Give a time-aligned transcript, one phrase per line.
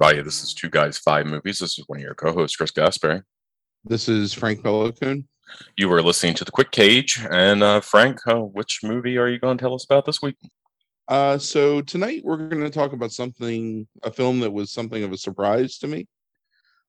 [0.00, 0.22] Everybody.
[0.22, 1.58] This is Two Guys, Five Movies.
[1.58, 3.20] This is one of your co hosts, Chris Gaspari.
[3.84, 5.24] This is Frank Bellocoon.
[5.76, 7.18] You were listening to The Quick Cage.
[7.28, 10.36] And uh, Frank, uh, which movie are you going to tell us about this week?
[11.08, 15.10] Uh, so tonight we're going to talk about something, a film that was something of
[15.10, 16.06] a surprise to me.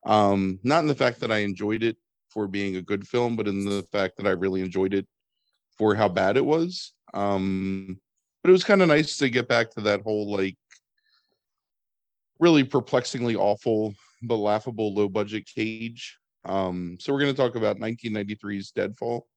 [0.06, 1.98] Um, not in the fact that I enjoyed it
[2.30, 5.08] for being a good film, but in the fact that I really enjoyed it
[5.80, 6.94] for how bad it was.
[7.16, 8.00] Um,
[8.44, 10.59] but it was kind of nice to get back to that whole like
[12.40, 16.18] really perplexingly awful but laughable low budget cage.
[16.46, 19.28] Um, so we're going to talk about 1993's Deadfall,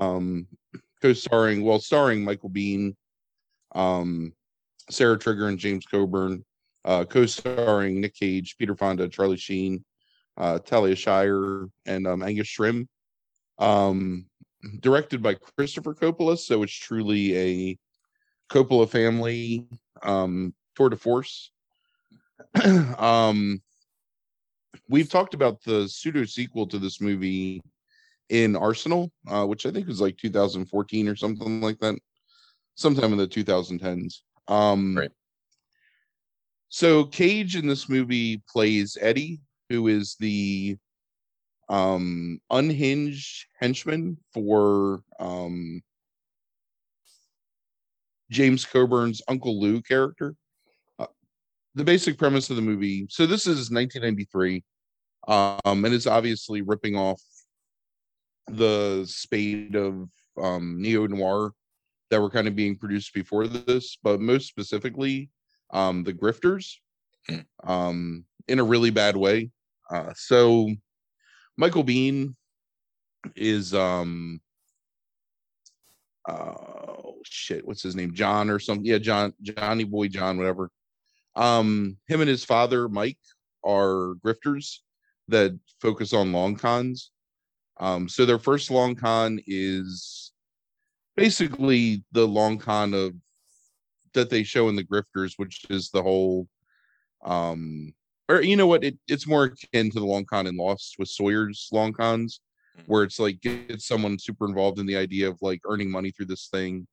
[0.00, 0.46] um,
[1.02, 2.94] co-starring, well, starring Michael Biehn,
[3.74, 4.32] um,
[4.90, 6.44] Sarah Trigger, and James Coburn,
[6.84, 9.84] uh, co-starring Nick Cage, Peter Fonda, Charlie Sheen,
[10.36, 12.86] uh, Talia Shire, and um, Angus Scrimm.
[13.58, 14.26] Um,
[14.80, 17.78] directed by Christopher Coppola, so it's truly a
[18.50, 19.66] Coppola family
[20.02, 21.52] um, tour de force.
[22.98, 23.60] um,
[24.88, 27.62] we've talked about the pseudo sequel to this movie
[28.28, 31.96] in Arsenal, uh, which I think was like 2014 or something like that,
[32.74, 34.22] sometime in the 2010s.
[34.48, 35.10] Um, Right.
[36.68, 40.76] So Cage in this movie plays Eddie, who is the
[41.68, 45.82] um unhinged henchman for um
[48.30, 50.36] James Coburn's Uncle Lou character.
[51.70, 53.06] Uh, the basic premise of the movie.
[53.10, 54.64] So this is 1993,
[55.28, 57.20] um, and it's obviously ripping off
[58.48, 60.08] the spade of
[60.40, 61.52] um, neo noir
[62.10, 65.30] that were kind of being produced before this, but most specifically,
[65.72, 66.76] um, the grifters,
[67.28, 67.40] Hmm.
[67.64, 69.50] um, in a really bad way.
[69.90, 70.70] Uh, so
[71.58, 72.34] Michael Biehn
[73.36, 74.40] is um
[76.26, 80.70] oh shit what's his name john or something yeah john johnny boy john whatever
[81.36, 83.18] um him and his father mike
[83.64, 84.78] are grifters
[85.28, 87.10] that focus on long cons.
[87.78, 90.32] Um so their first long con is
[91.16, 93.14] basically the long con of
[94.14, 96.48] that they show in the grifters which is the whole
[97.24, 97.94] um
[98.28, 98.84] or you know what?
[98.84, 102.40] It, it's more akin to the long con in lost with sawyer's long cons
[102.86, 106.26] where it's like get someone super involved in the idea of like earning money through
[106.26, 106.86] this thing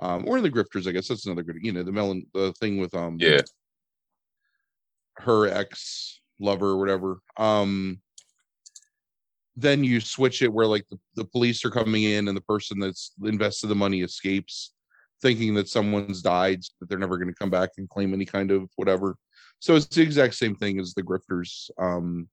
[0.00, 1.08] um or in the grifters i guess.
[1.08, 3.42] That's another good you know the melon the thing with um Yeah.
[5.18, 7.20] her ex lover or whatever.
[7.36, 8.00] Um
[9.58, 12.78] then you switch it where like the, the police are coming in and the person
[12.78, 14.74] that's invested the money escapes
[15.22, 18.50] thinking that someone's died that they're never going to come back and claim any kind
[18.50, 19.16] of whatever.
[19.60, 21.70] So it's the exact same thing as the grifters.
[21.78, 22.28] Um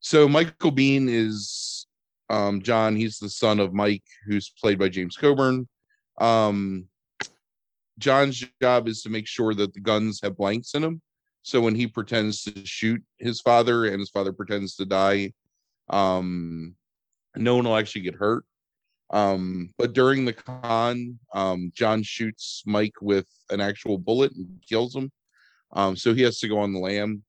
[0.00, 1.86] so michael biehn is
[2.28, 2.94] um john.
[2.96, 5.66] He's the son of mike who's played by james coburn
[6.18, 6.86] um
[7.98, 11.00] john's job is to make sure that the guns have blanks in them
[11.42, 15.32] so when he pretends to shoot his father and his father pretends to die
[15.88, 16.74] um
[17.36, 18.44] no one will actually get hurt.
[19.10, 24.94] Um but during the con um john shoots mike with an actual bullet and kills
[24.94, 25.10] him.
[25.72, 27.22] Um so he has to go on the lam.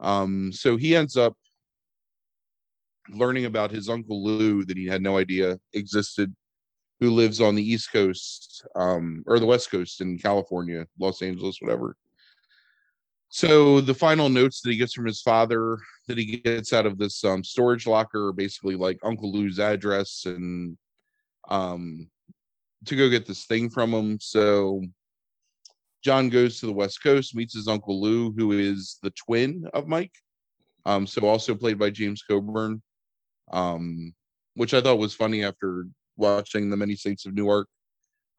[0.00, 1.36] Um so he ends up
[3.10, 6.34] learning about his uncle lou that he had no idea existed
[7.00, 11.58] who lives on the east coast um or the west coast in california los angeles
[11.60, 11.96] whatever
[13.30, 16.98] so the final notes that he gets from his father that he gets out of
[16.98, 20.76] this um, storage locker basically like Uncle Lou's address and
[21.50, 22.08] um,
[22.86, 24.18] to go get this thing from him.
[24.20, 24.82] So
[26.02, 29.88] John goes to the West Coast, meets his Uncle Lou, who is the twin of
[29.88, 30.14] Mike.
[30.86, 32.80] Um, so also played by James Coburn,
[33.52, 34.14] um,
[34.54, 35.86] which I thought was funny after
[36.18, 37.68] watching The Many Saints of Newark,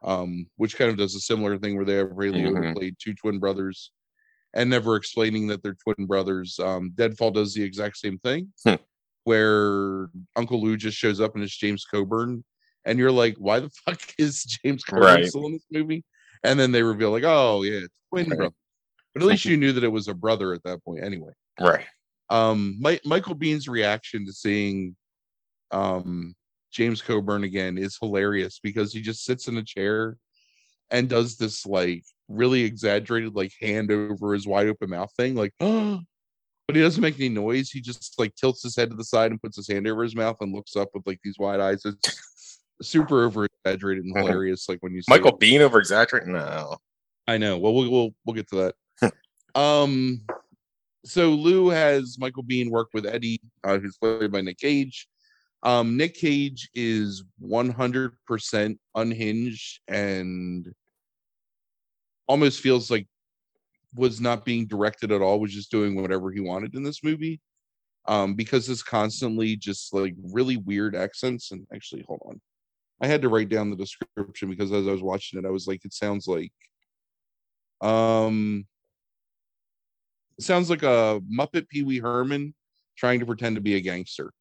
[0.04, 2.74] um, which kind of does a similar thing where they have Ray Liotta Mhm.
[2.76, 3.92] played two twin brothers
[4.54, 6.60] and never explaining that they're twin brothers.
[6.60, 8.76] Um, Deadfall does the exact same thing, Hmm.
[9.24, 12.44] where Uncle Lou just shows up and it's James Coburn,
[12.86, 15.26] and you're like, why the fuck is James Coburn Right.
[15.28, 16.04] still in this movie?
[16.44, 18.38] And then they reveal like, oh yeah, twin Right.
[18.38, 18.56] brother.
[19.14, 21.32] But at least you knew that it was a brother at that point, anyway.
[21.60, 21.86] Right.
[22.30, 24.96] Um, Mi- Michael Biehn's reaction to seeing
[25.72, 26.36] um
[26.72, 30.18] James Coburn again is hilarious because he just sits in a chair
[30.92, 35.54] and does this like really exaggerated like hand over his wide open mouth thing, like
[35.60, 37.72] but he doesn't make any noise.
[37.72, 40.16] He just like tilts his head to the side and puts his hand over his
[40.16, 41.84] mouth and looks up with like these wide eyes.
[41.86, 42.22] It's
[42.82, 44.70] super over exaggerated and hilarious.
[44.70, 45.40] Like when you Michael it.
[45.40, 46.34] Biehn over exaggerating?
[46.34, 46.78] No.
[47.28, 47.58] I know.
[47.58, 49.14] Well, we'll we'll we'll get to that.
[49.60, 50.22] um,
[51.06, 55.08] so Lou has Michael Biehn work with Eddie, uh, who's played by Nick Cage.
[55.64, 60.72] Um, Nick Cage is one hundred percent unhinged and
[62.28, 63.08] almost feels like
[63.96, 65.40] was not being directed at all.
[65.40, 67.42] Was just doing whatever he wanted in this movie.
[68.08, 71.52] Um, because it's constantly just like really weird accents.
[71.52, 72.42] And actually, hold on.
[73.02, 75.68] I had to write down the description because as I was watching it, I was
[75.68, 76.52] like, it sounds like
[77.82, 78.66] um,
[80.40, 82.54] sounds like a Muppet Pee Wee Herman
[82.98, 84.32] trying to pretend to be a gangster.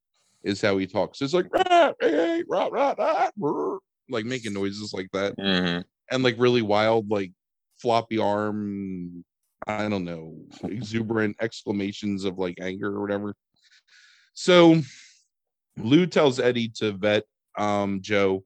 [0.45, 1.21] Is how he talks.
[1.21, 5.85] It's like "Rah, eh, rah, rah, rah, brr," like making noises like that, Mhm.
[6.11, 7.33] and like really wild, like
[7.81, 9.25] floppy arm.
[9.67, 13.35] I don't know, exuberant exclamations of like anger or whatever.
[14.35, 14.81] So
[15.77, 17.25] Lou tells Eddie to vet
[17.57, 18.45] um Joe,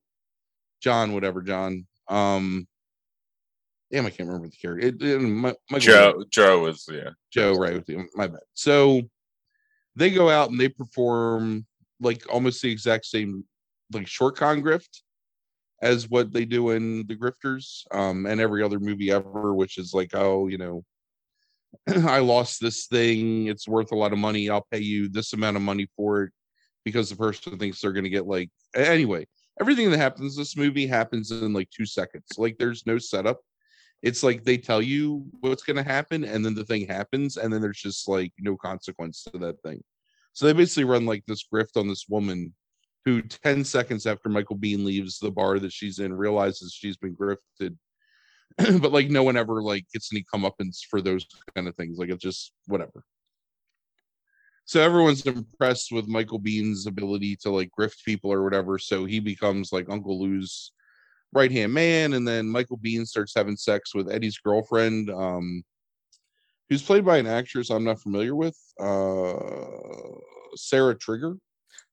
[0.81, 1.87] John, whatever John.
[2.09, 2.67] Um,
[3.91, 4.87] damn, I can't remember the character.
[4.89, 7.11] It, it, my, Michael Joe Joe is yeah.
[7.31, 7.75] Joe, right?
[7.75, 8.41] With you, my bad.
[8.55, 9.03] So
[9.95, 11.67] they go out and they perform
[12.03, 13.45] like almost the exact same
[13.93, 15.01] like short con grift
[15.83, 19.93] as what they do in the grifters um and every other movie ever which is
[19.93, 20.85] like oh you know
[22.07, 23.47] i lost this thing.
[23.47, 24.51] It's worth a lot of money.
[24.51, 26.33] I'll pay you this amount of money for it
[26.85, 29.27] because the person thinks they're going to get like anyway
[29.61, 32.27] everything that happens this movie happens in like two seconds.
[32.37, 33.41] Like there's no setup.
[34.03, 37.53] It's like they tell you what's going to happen and then the thing happens and
[37.53, 39.83] then there's just like no consequence to that thing
[40.33, 42.55] so they basically run like this grift on this woman
[43.05, 47.17] who 10 seconds after michael biehn leaves the bar that she's in realizes she's been
[47.17, 47.77] grifted.
[48.81, 51.99] But like no one ever like gets any comeuppance for those kind of things.
[51.99, 53.03] Like it's just whatever.
[54.67, 58.79] So everyone's impressed with michael biehn's ability to like grift people or whatever.
[58.79, 60.73] So he becomes like uncle lou's
[61.33, 62.13] right hand man.
[62.13, 65.63] And then michael biehn starts having sex with eddie's girlfriend um
[66.73, 69.35] who's played by an actress i'm not familiar with uh
[70.57, 71.37] sarah trigger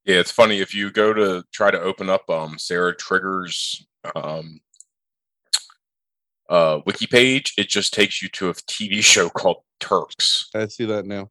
[0.06, 3.86] Yeah, it's funny if you go to try to open up um Sarah Trigger's
[4.16, 4.60] um
[6.50, 10.50] uh wiki page, it just takes you to a TV show called Turks.
[10.56, 11.30] I see that now.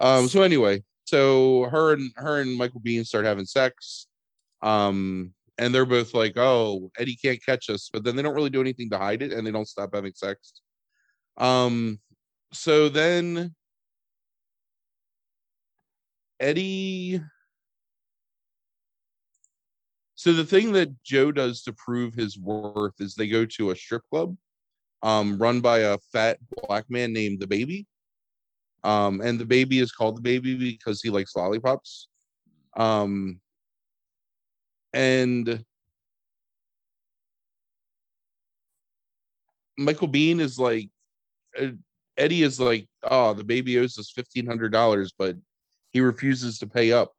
[0.00, 0.28] um.
[0.28, 4.06] So anyway, so her and her and Michael Biehn start having sex.
[4.62, 5.34] Um.
[5.58, 8.62] And they're both like, "Oh, Eddie can't catch us," but then they don't really do
[8.62, 10.61] anything to hide it, and they don't stop having sex.
[11.36, 12.00] Um.
[12.52, 13.54] So then
[16.40, 17.20] Eddie.
[20.14, 23.76] So the thing that Joe does to prove his worth is they go to a
[23.76, 24.36] strip club
[25.02, 27.86] um, run by a fat black man named the baby.
[28.84, 32.08] Um, and the baby is called the baby because he likes lollipops.
[32.76, 33.40] Um,
[34.92, 35.64] and
[39.76, 40.90] Michael Biehn is like,
[42.16, 45.36] Eddie is like, oh, the baby owes us fifteen hundred dollars, but
[45.90, 47.12] he refuses to pay up.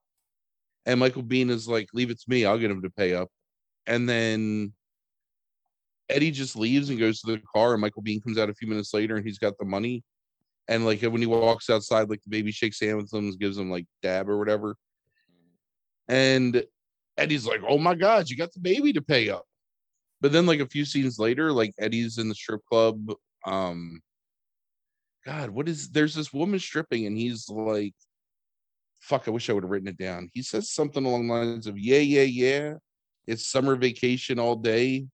[0.85, 3.29] And Michael Biehn is like, leave it to me, I'll get him to pay up.
[3.87, 4.73] And then
[6.09, 8.67] Eddie just leaves and goes to the car, and Michael Biehn comes out a few
[8.67, 10.03] minutes later, and he's got the money.
[10.67, 13.69] And like when he walks outside, like the baby shakes hands with him, gives him
[13.69, 14.75] like dab or whatever.
[16.07, 16.63] And
[17.17, 19.45] Eddie's like, "Oh my God, you got the baby to pay up."
[20.21, 23.11] But then, like a few scenes later, like Eddie's in the strip club.
[23.45, 24.01] Um,
[25.25, 25.89] God, what is?
[25.89, 27.93] There's this woman stripping, and he's like,
[29.01, 31.67] "Fuck, I wish I would have written it down." He says something along the lines
[31.67, 32.73] of, "Yeah, yeah, yeah,
[33.27, 35.07] it's summer vacation all day."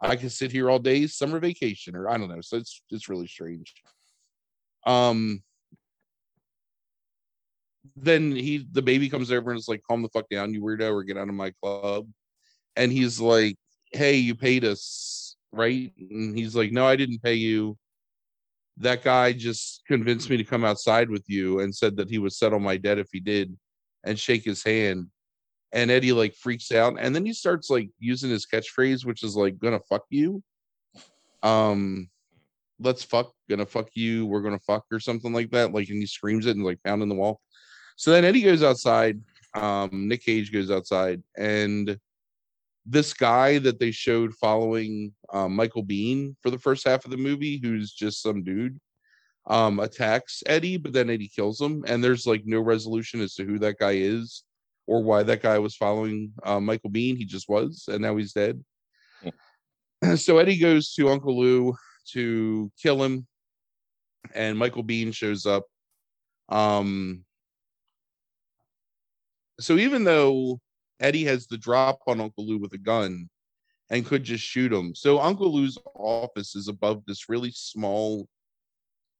[0.00, 2.40] I can sit here all day, summer vacation, or I don't know.
[2.42, 3.74] So it's it's really strange.
[4.86, 5.42] Um
[7.96, 10.92] then he the baby comes over and is like, calm the fuck down, you weirdo,
[10.92, 12.08] or get out of my club.
[12.76, 13.56] And he's like,
[13.92, 15.92] Hey, you paid us, right?
[15.98, 17.78] And he's like, No, I didn't pay you.
[18.78, 22.32] That guy just convinced me to come outside with you and said that he would
[22.32, 23.56] settle my debt if he did
[24.04, 25.08] and shake his hand
[25.72, 29.36] and Eddie like freaks out, and then he starts like using his catchphrase, which is
[29.36, 30.42] like "gonna fuck you,"
[31.42, 32.08] um,
[32.80, 35.72] let's fuck, gonna fuck you, we're gonna fuck or something like that.
[35.72, 37.40] Like, and he screams it and like pounding the wall.
[37.96, 39.20] So then Eddie goes outside.
[39.54, 41.98] Um, Nick Cage goes outside, and
[42.86, 47.16] this guy that they showed following um, Michael Biehn for the first half of the
[47.16, 48.78] movie, who's just some dude,
[49.48, 53.44] um, attacks Eddie, but then Eddie kills him, and there's like no resolution as to
[53.44, 54.44] who that guy is
[54.86, 57.16] or why that guy was following uh, Michael Biehn.
[57.16, 58.62] He just was, and now he's dead.
[60.16, 61.74] So Eddie goes to Uncle Lou
[62.12, 63.26] to kill him,
[64.34, 65.64] and Michael Biehn shows up.
[66.50, 67.24] Um,
[69.58, 70.60] so even though
[71.00, 73.28] Eddie has the drop on Uncle Lou with a gun
[73.90, 78.28] and could just shoot him, so Uncle Lou's office is above this really small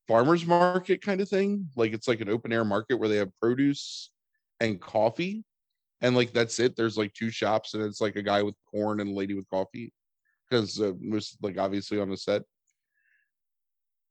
[0.09, 1.69] farmers market kind of thing.
[1.77, 4.11] Like it's like an open air market where they have produce
[4.61, 5.45] and coffee.
[6.01, 6.77] And like that's it.
[6.77, 9.49] There's like two shops, and it's like a guy with corn and a lady with
[9.49, 9.93] coffee.
[10.49, 12.43] Because uh, most like obviously on the set.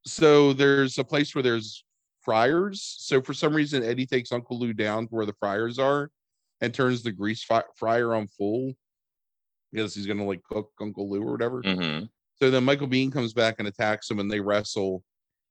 [0.06, 1.86] So there's a place where there's
[2.22, 2.82] fryers.
[3.00, 6.10] So for some reason, Eddie takes Uncle Lou down to where the fryers are
[6.62, 8.74] and turns the grease fi- fryer on full.
[9.72, 11.62] Because he's gonna like cook Uncle Lou or whatever.
[11.62, 15.04] hmm So then Michael Biehn comes back and attacks him, and they wrestle.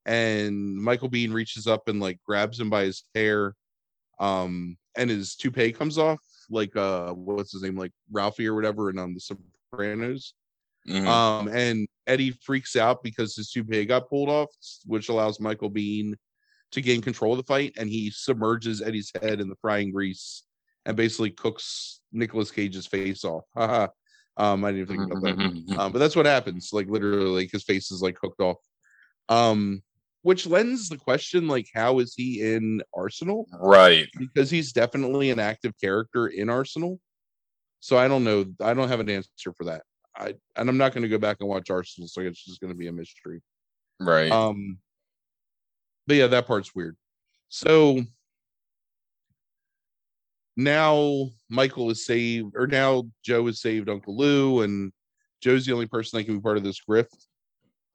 [0.07, 3.55] And Michael Biehn reaches up and like grabs him by his hair,
[4.21, 6.21] um, and his toupee comes off,
[6.51, 10.35] like uh, what's his name, like Ralphie or whatever, and on The Sopranos.
[10.87, 14.51] hmm Um, and Eddie freaks out because his toupee got pulled off,
[14.87, 16.15] which allows Michael Biehn
[16.73, 20.43] to gain control of the fight, and he submerges Eddie's head in the frying grease
[20.87, 23.45] and basically cooks Nicolas Cage's face off.
[23.57, 23.89] Haha.
[24.37, 25.79] um, I didn't even think about that Mhm.
[25.79, 28.57] um, but that's what happens like literally like his face is like hooked off
[29.29, 29.81] um
[30.23, 34.09] which lends the question like how is he in arsenal right.
[34.19, 36.99] because he's definitely an active character in arsenal
[37.79, 39.83] so i don't know i don't have an answer for that
[40.17, 42.73] i and i'm not going to go back and watch arsenal so it's just going
[42.73, 43.41] to be a mystery
[44.01, 44.33] Right.
[44.33, 44.79] um
[46.09, 46.97] but yeah that part's weird
[47.49, 48.03] so
[50.57, 54.93] now michael is saved or now joe has saved uncle lou and
[55.43, 57.27] joe's the only person that can be part of this grift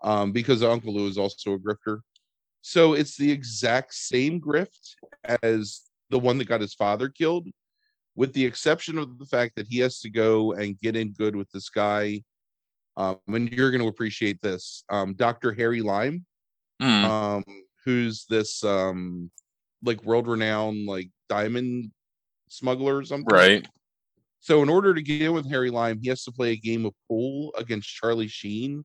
[0.03, 1.99] um because uncle lou is also a grifter
[2.61, 4.95] so it's the exact same grift
[5.41, 7.47] as the one that got his father killed
[8.15, 11.35] with the exception of the fact that he has to go and get in good
[11.35, 12.21] with this guy
[12.97, 16.25] um and you're going to appreciate this um dr harry lime
[16.81, 17.03] Mm.
[17.03, 17.43] um
[17.83, 19.29] who's this um
[19.83, 21.91] like world renowned like diamond
[22.49, 23.67] smuggler or something right.
[24.39, 26.85] so in order to get in with harry lime he has to play a game
[26.85, 28.83] of pool against charlie sheen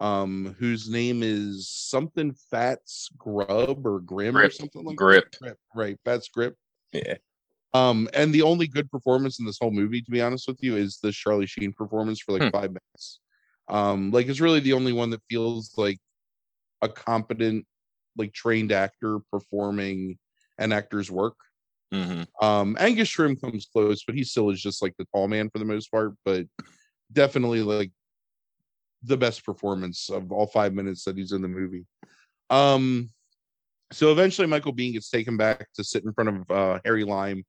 [0.00, 5.30] um whose name is something fats grub or grim or something like Grip.
[5.32, 5.38] that.
[5.40, 6.54] Grip, right fats grip
[6.92, 7.16] Yeah.
[7.74, 10.76] um and the only good performance in this whole movie to be honest with you
[10.76, 12.50] is the charlie sheen performance for like Hmm.
[12.50, 13.20] five minutes
[13.68, 15.98] um like it's really the only one that feels like
[16.80, 17.66] a competent
[18.16, 20.16] like trained actor performing
[20.58, 21.34] an actor's work
[21.92, 25.48] hmm um angus scrimm comes close but he still is just like the tall man
[25.48, 26.44] for the most part but
[27.12, 27.90] definitely like
[29.04, 31.86] the best performance of all five minutes that he's in the movie.
[32.50, 33.10] Um
[33.92, 37.44] so eventually michael biehn gets taken back to sit in front of uh harry lime.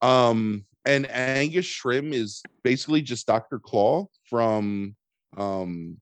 [0.00, 4.96] Um and angus scrimm is basically just dr claw from
[5.36, 5.98] um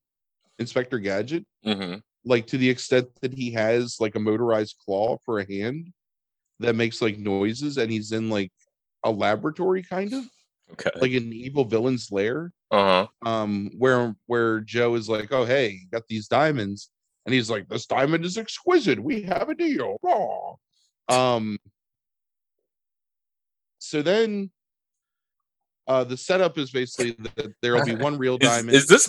[0.59, 1.45] inspector gadget.
[1.65, 5.89] Hmm like to the extent that he has like a motorized claw for a hand
[6.62, 8.50] that makes like noises and he's in like
[9.04, 10.25] a laboratory kind of
[10.73, 10.90] Okay.
[11.00, 13.28] like an evil villain's lair Uh huh.
[13.28, 16.90] um where where joe is like oh hey you got these diamonds
[17.26, 20.54] and he's like this diamond is exquisite we have a deal Raw.
[21.09, 21.59] um
[23.78, 24.50] so then
[25.88, 29.09] uh the setup is basically that there'll be one real Is, diamond is this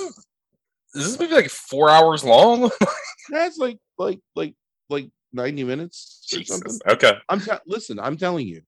[0.95, 2.69] is this movie like four hours long?
[3.29, 4.53] that's like like like
[4.89, 7.13] like 90 minutes or something Okay.
[7.29, 8.61] I'm te- listen, I'm telling you,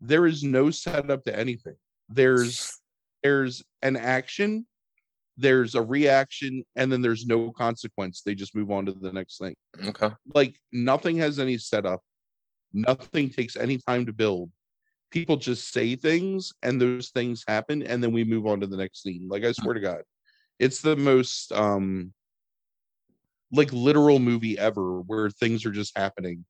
[0.00, 1.76] there is no setup to anything.
[2.08, 2.80] There's
[3.22, 4.66] there's an action,
[5.36, 8.22] there's a reaction, and then there's no consequence.
[8.22, 9.54] They just move on to the next thing.
[9.84, 10.10] Okay.
[10.34, 12.00] Like nothing has any setup,
[12.72, 14.50] nothing takes any time to build.
[15.10, 18.76] People just say things and those things happen, and then we move on to the
[18.76, 19.26] next scene.
[19.28, 20.02] Like I swear to God.
[20.58, 22.12] It's the most um
[23.52, 26.44] like literal movie ever where things are just happening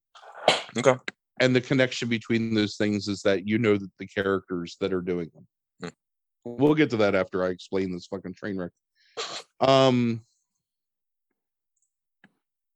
[0.76, 0.94] Okay.
[1.40, 5.00] and the connection between those things is that you know that the characters that are
[5.00, 5.46] doing them.
[5.80, 5.88] Hmm.
[6.44, 8.72] We'll get to that after I explain this fucking train wreck.
[9.60, 10.22] Um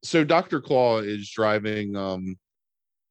[0.04, 0.60] so Dr.
[0.60, 2.36] Claw is driving um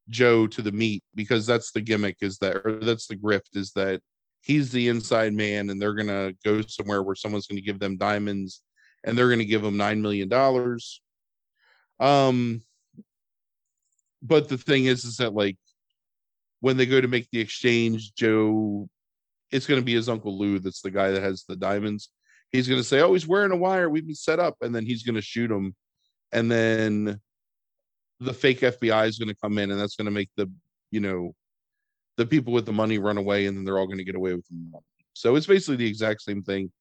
[0.09, 3.71] Joe to the meet because that's the gimmick is that or that's the grift is
[3.73, 4.01] that
[4.41, 8.61] he's the inside man and they're gonna go somewhere where someone's gonna give them diamonds
[9.03, 11.01] and they're gonna give him nine million dollars.
[11.99, 12.61] Um
[14.21, 15.57] but the thing is is that like
[16.59, 18.87] when they go to make the exchange joe
[19.49, 22.09] it's going to be his uncle lou that's the guy that has the diamonds
[22.51, 24.85] he's going to say oh he's wearing a wire we've been set up and then
[24.85, 25.75] he's going to shoot him
[26.31, 27.19] and then
[28.19, 30.47] the fake fbi is going to come in and that's going to make the
[30.91, 31.33] you know
[32.17, 34.33] the people with the money run away and then they're all going to get away
[34.33, 34.83] with the money.
[35.13, 36.71] So it's basically the exact same thing.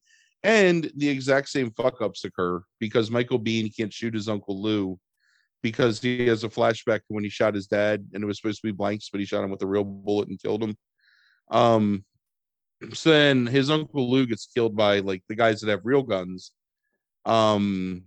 [0.43, 4.99] And the exact same fuck ups occur because Michael Biehn can't shoot his Uncle Lou
[5.63, 8.61] because he has a flashback to when he shot his dad and it was supposed
[8.63, 10.77] to be blanks, but he shot him with a real bullet and killed him.
[11.51, 12.05] Um,
[12.95, 16.53] so then his Uncle Lou gets killed by like the guys that have real guns.
[17.27, 18.05] Um,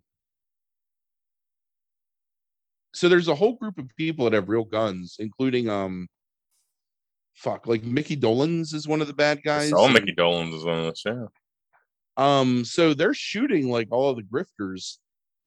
[2.94, 6.08] so there's a whole group of people that have real guns, including um
[7.36, 9.72] fuck, like Micky Dolenz is one of the bad guys.
[9.74, 11.25] Oh, Micky Dolenz is on this, yeah.
[12.17, 14.98] Um, so they're shooting like all of the grifters,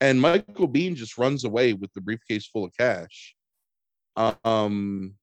[0.00, 3.35] and Michael Biehn just runs away with the briefcase full of cash.
[4.16, 5.14] Um,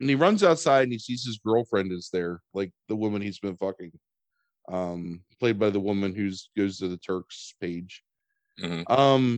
[0.00, 3.38] and he runs outside and he sees his girlfriend is there, like the woman he's
[3.40, 3.92] been fucking,
[4.68, 8.02] um, played by the woman who's goes to the Turks page.
[8.60, 8.88] Mhm.
[8.90, 9.36] Um,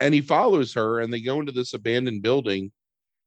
[0.00, 2.72] and he follows her, and they go into this abandoned building,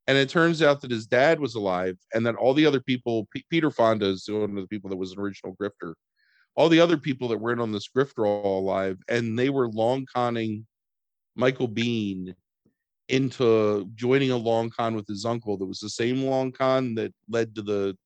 [0.08, 3.28] and it turns out that his dad was alive, and that all the other people,
[3.34, 5.94] P- Peter Fonda is one of the people that was an original grifter.
[6.56, 9.50] All the other people that were in on this grift are all alive, and they
[9.50, 10.66] were long conning
[11.36, 12.36] Michael Biehn
[13.08, 15.58] into joining a long con with his uncle.
[15.58, 17.98] That was the same long con that led to the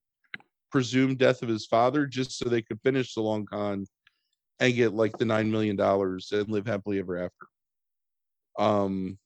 [0.71, 3.85] presumed death of his father, just so they could finish the long con
[4.59, 7.47] and get like the nine million dollars and live happily ever after.
[8.57, 9.17] Um,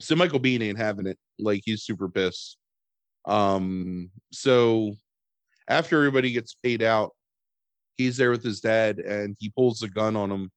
[0.00, 1.18] so Michael Biehn ain't having it.
[1.38, 2.56] Like he's super pissed.
[3.24, 4.94] Um, so
[5.68, 7.12] after everybody gets paid out,
[7.96, 10.50] he's there with his dad and he pulls the gun on him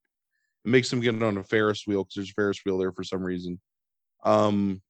[0.63, 3.04] and makes him get on a Ferris wheel because there's a Ferris wheel there for
[3.04, 3.60] some reason.
[4.24, 4.82] Um,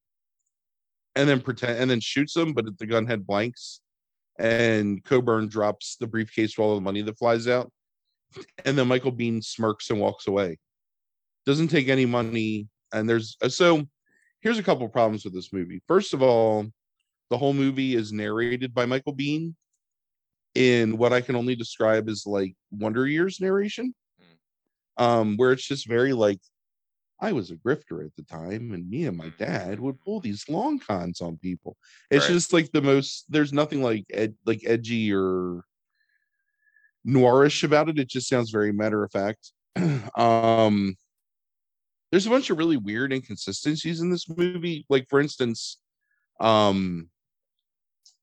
[1.15, 3.81] and then pretend and then shoots him, but the gun had blanks.
[4.37, 7.71] And Coburn drops the briefcase with all the money that flies out.
[8.65, 10.57] And then Michael Biehn smirks and walks away.
[11.45, 12.67] Doesn't take any money.
[12.93, 13.85] And there's uh, so
[14.41, 15.81] here's a couple problems with this movie.
[15.87, 16.65] First of all,
[17.29, 19.55] the whole movie is narrated by Michael Biehn
[20.55, 23.93] in what I can only describe as like Wonder Years narration.
[24.97, 26.39] Um, where it's just very like
[27.19, 30.47] I was a grifter at the time, and me and my dad would pull these
[30.47, 31.75] long cons on people.
[32.09, 32.33] It's Right.
[32.33, 33.25] just like the most.
[33.29, 35.63] There's nothing like ed, like edgy or
[37.05, 37.99] noirish about it.
[37.99, 39.51] It just sounds very matter of fact.
[40.15, 40.95] um,
[42.11, 44.85] there's a bunch of really weird inconsistencies in this movie.
[44.89, 45.79] Like for instance,
[46.39, 47.09] um,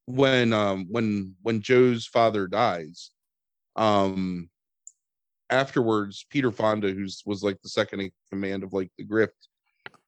[0.06, 3.10] when um when when Joe's father dies,
[3.76, 4.48] um,
[5.50, 9.28] afterwards Peter Fonda, who's was like the second in command of like the grift,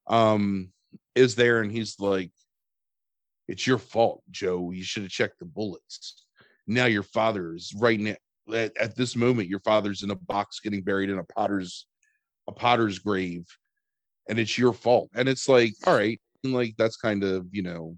[0.06, 0.70] um,
[1.14, 2.30] is there and he's like,
[3.48, 4.70] "It's your fault, Joe.
[4.72, 6.24] You should have checked the bullets.
[6.66, 8.16] Now your father is right now
[8.52, 9.48] at, at this moment.
[9.48, 11.86] Your father's in a box getting buried in a potter's
[12.48, 13.46] a potter's grave,
[14.28, 17.62] and it's your fault." And it's like, all right, and like that's kind of you
[17.62, 17.96] know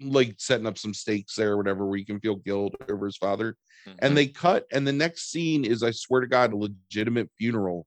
[0.00, 3.16] like setting up some stakes there or whatever where you can feel guilt over his
[3.16, 3.56] father.
[3.86, 3.94] Mhm.
[3.98, 7.84] and they cut and the next scene is i swear to god a legitimate funeral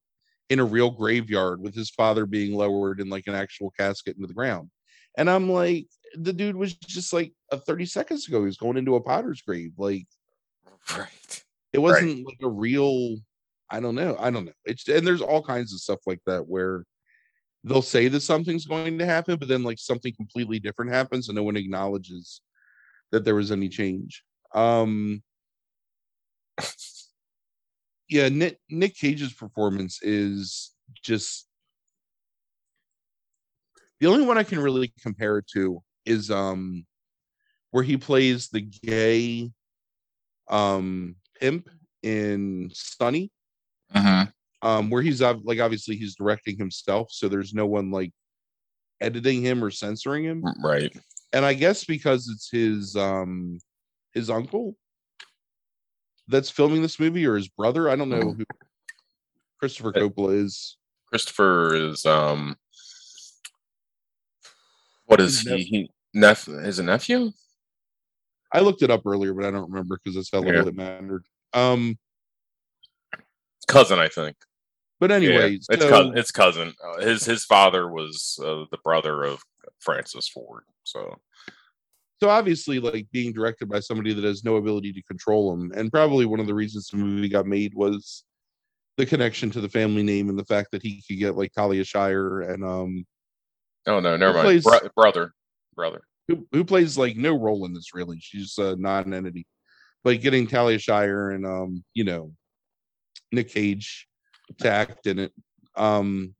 [0.50, 4.28] in a real graveyard with his father being lowered in like an actual casket into
[4.28, 4.70] the ground.
[5.18, 8.78] And i'm like the dude was just like uh, 30 seconds ago he was going
[8.78, 9.72] into a potter's grave.
[9.78, 10.06] Like
[10.98, 11.44] right.
[11.74, 13.16] it wasn't like a real
[13.70, 14.54] i don't know i don't know.
[14.66, 16.84] It's and there's all kinds of stuff like that where
[17.66, 21.36] they'll say that something's going to happen but then like something completely different happens and
[21.36, 22.42] no one acknowledges
[23.12, 24.24] that there was any change
[24.54, 25.22] um
[28.10, 30.74] yeah nick nick cage's performance is
[31.04, 31.48] just
[34.00, 36.86] the only one i can really compare it to is um
[37.72, 39.52] where he plays the gay
[40.50, 41.68] um pimp
[42.04, 43.32] in Sonny,
[43.94, 44.32] Mhm.
[44.66, 48.12] Um, where he's like obviously he's directing himself, so there's no one like
[49.00, 50.44] editing him or censoring him.
[50.64, 50.92] Right.
[51.34, 53.60] And I guess because it's his um
[54.14, 54.76] his uncle
[56.28, 58.46] that's filming this movie or his brother, I don't know who
[59.60, 60.78] Christopher Coppola is.
[61.10, 62.56] Christopher is um
[65.06, 65.50] what is His he?
[65.52, 67.32] nep- He nep is a nephew?
[68.52, 70.70] I looked it up earlier, but I don't remember because that's how little Yeah.
[70.70, 71.24] it mattered.
[71.54, 72.00] Um,
[73.68, 74.36] Cousin, I think.
[75.00, 76.18] But Yeah, it's so- cousin.
[76.18, 76.74] It's cousin.
[76.84, 79.42] Uh, his his father was uh, the brother of
[79.80, 80.64] Francis Ford.
[80.84, 81.18] So
[82.22, 85.92] so obviously like being directed by somebody that has no ability to control him and
[85.92, 88.24] probably one of the reasons the movie got made was
[88.96, 91.84] the connection to the family name and the fact that he could get like Talia
[91.84, 93.06] Shire and um
[93.88, 94.46] oh no, never mind.
[94.46, 95.34] plays- Bro- brother,
[95.76, 96.04] brother.
[96.30, 99.46] who, who plays like no role in this really she's a non-entity
[100.06, 102.32] but getting Talia Shire and um you know
[103.34, 104.08] Nick Cage
[104.60, 105.34] to act in it
[105.76, 106.34] um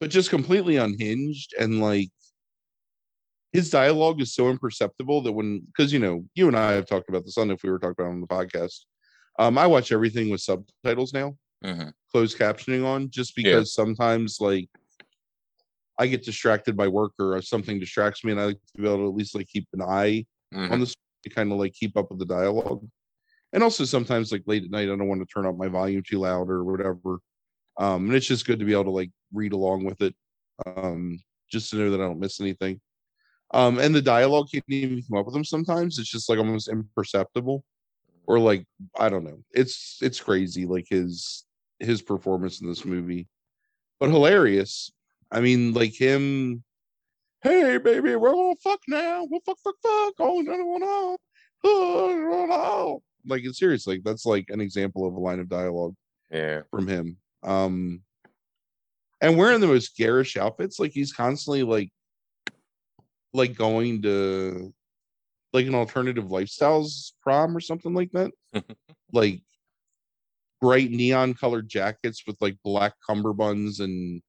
[0.00, 2.10] but just completely unhinged and like
[3.52, 7.08] his dialogue is so imperceptible that when because you know you and I have talked
[7.08, 7.36] about this.
[7.36, 8.84] I if we were talking about on the podcast.
[9.40, 11.92] Um, I watch everything with subtitles now, Mhm.
[12.12, 13.42] closed captioning on, just Yeah.
[13.42, 14.68] because sometimes like
[15.98, 18.98] I get distracted by work or something distracts me, and I like to be able
[18.98, 20.70] to at least like keep an eye Mhm.
[20.70, 22.88] on the to kind of like keep up with the dialogue.
[23.52, 26.02] And also sometimes like late at night, I don't want to turn up my volume
[26.06, 27.18] too loud or whatever.
[27.78, 30.14] Um, and it's just good to be able to like read along with it.
[30.66, 31.18] Um,
[31.50, 32.80] just to know that I don't miss anything.
[33.52, 35.98] Um, and the dialogue can't even come up with them sometimes.
[35.98, 37.64] It's just like almost imperceptible.
[38.26, 38.64] Or like,
[38.96, 39.42] I don't know.
[39.50, 41.44] It's it's crazy, like his
[41.80, 43.26] his performance in this movie.
[43.98, 44.92] But hilarious.
[45.32, 46.62] I mean, like him
[47.42, 49.26] hey baby, we're gonna fuck now.
[49.28, 50.14] We'll fuck, fuck, fuck.
[50.18, 51.16] Oh no, no, no,
[51.64, 53.02] no, no.
[53.26, 55.94] Like it's seriously, like, that's like an example of a line of dialogue
[56.30, 56.62] Yeah.
[56.70, 57.16] from him.
[57.42, 58.02] Um,
[59.20, 61.90] and wearing the most garish outfits, like he's constantly like,
[63.32, 64.72] like going to
[65.52, 68.32] like an alternative lifestyles prom or something like that.
[69.12, 69.42] like
[70.60, 74.20] bright neon colored jackets with like black cummerbunds and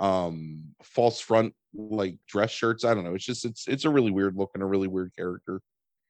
[0.00, 2.84] um false front like dress shirts.
[2.84, 3.14] I don't know.
[3.14, 5.60] It's just it's it's a really weird look and a really weird character.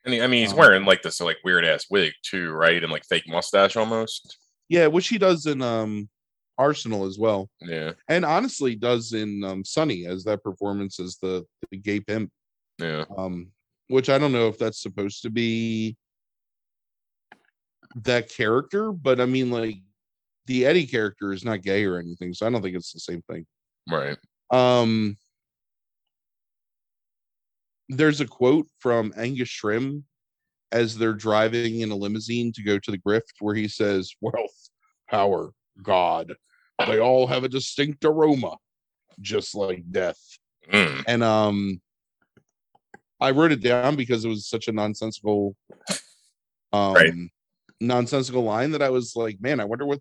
[0.05, 2.83] And he, I mean, he's Um, wearing like this like weird ass wig too, right?
[2.83, 4.39] And like fake mustache almost.
[4.69, 6.09] Yeah, which he does in um
[6.57, 7.51] Arsenal as well.
[7.61, 7.93] Yeah.
[8.09, 12.31] And honestly does in um Sonny as that performance as the, the gay pimp.
[12.79, 13.05] Yeah.
[13.17, 13.53] Um
[13.89, 15.97] which I don't know if that's supposed to be
[18.05, 19.77] that character, but I mean like
[20.47, 23.23] the Eddie character is not gay or anything, so I don't think it's the same
[23.23, 23.47] thing.
[23.91, 24.17] Right.
[24.51, 25.17] Um,
[27.91, 30.05] there's a quote from Angus Scrimm
[30.73, 34.71] as they're driving in a limousine to go to the grift where he says, Wealth,
[35.09, 35.51] power,
[35.83, 36.35] God,
[36.87, 38.57] they all have a distinct aroma,
[39.21, 40.21] just like death.
[40.73, 41.05] Mm.
[41.07, 41.81] And um
[43.21, 45.57] I wrote it down because it was such a nonsensical
[46.73, 47.15] um Right.
[47.81, 50.01] nonsensical line that I was like, man, I wonder what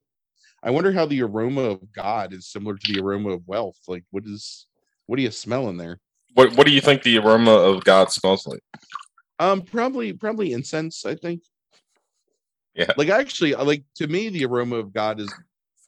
[0.61, 3.79] I wonder how the aroma of God is similar to the aroma of wealth.
[3.87, 4.67] Like what is
[5.07, 5.99] what do you smell in there?
[6.33, 8.63] What What do you think the aroma of God smells like?
[9.39, 11.43] Um probably probably incense, I think.
[12.75, 12.91] Yeah.
[12.97, 15.33] Like actually like to me the aroma of God is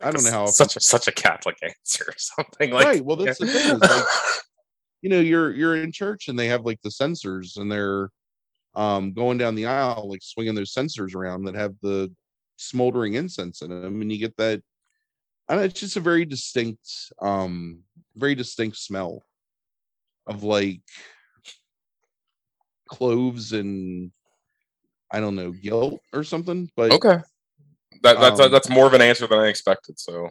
[0.01, 2.86] I don't know how such a such a Catholic answer or something like.
[2.86, 3.06] right.
[3.06, 4.06] Well that's the thing is like
[5.01, 8.10] you know you're you're in church and they have like the censers and they're
[8.75, 12.12] um going down the aisle like swinging those censers around that have the
[12.58, 14.62] smoldering incense in them and you get that
[15.49, 16.89] I don't know, it's just a very distinct
[17.21, 17.82] um
[18.15, 19.23] very distinct smell
[20.27, 20.81] of like
[22.88, 24.12] cloves and
[25.12, 27.19] I don't know guilt or something but okay.
[28.03, 29.99] That that's Um, that's more of an answer than I expected.
[29.99, 30.29] So,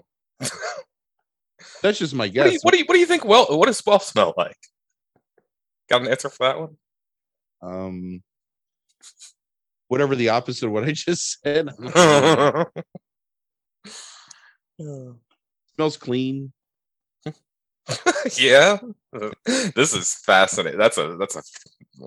[1.82, 3.24] that's just my what, guess do you, what do you what do you think?
[3.24, 4.56] Well, what does well smell like?
[5.88, 6.76] Got an answer for that one?
[7.62, 8.22] um
[9.88, 11.68] whatever the opposite of what I just said
[15.74, 16.52] smells clean
[18.38, 18.78] yeah,
[19.74, 20.78] this is fascinating.
[20.78, 21.42] That's a that's a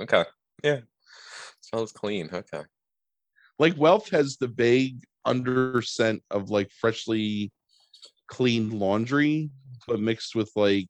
[0.04, 0.26] okay.
[0.64, 0.80] Yeah,
[1.62, 2.30] smells clean.
[2.32, 2.62] Okay.
[3.60, 7.52] like wealth has the vague under scent of like freshly
[8.28, 9.50] cleaned laundry
[9.88, 10.88] but mixed with like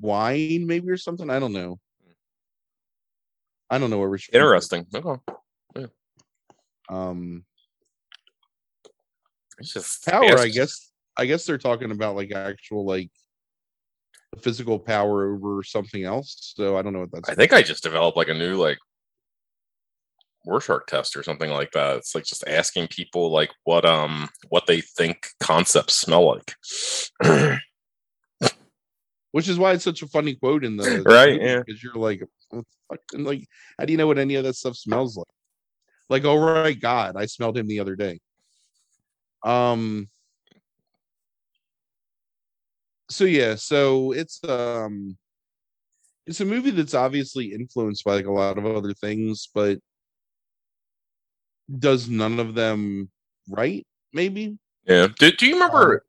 [0.00, 1.78] wine maybe or something i don't know
[3.68, 4.86] i don't know what Richard Interesting.
[4.94, 5.86] Okay.
[6.88, 7.44] um
[9.58, 10.40] It's just power yes.
[10.40, 10.89] i guess
[11.20, 13.10] i guess they're talking about like actual like
[14.40, 17.82] physical power over something else so i don't know what that's I think I just
[17.82, 18.78] developed like a new like
[20.46, 21.96] Rorschach test or something like that.
[21.98, 26.54] It's like just asking people like what um what they think concepts smell like.
[29.32, 31.62] which is why it's such a funny quote in the, the Right, movie, yeah.
[31.64, 33.00] because you're like what the fuck?
[33.12, 33.46] And, like
[33.78, 35.26] how do you know what any of that stuff smells like
[36.08, 38.18] like oh right god i smelled him the other day
[39.44, 40.08] um
[43.10, 45.16] so yeah so it's um
[46.26, 49.78] it's a movie that's obviously influenced by like a lot of other things but
[51.78, 53.10] does none of them
[53.48, 55.08] right maybe yeah.
[55.18, 56.00] Do, do you remember Um,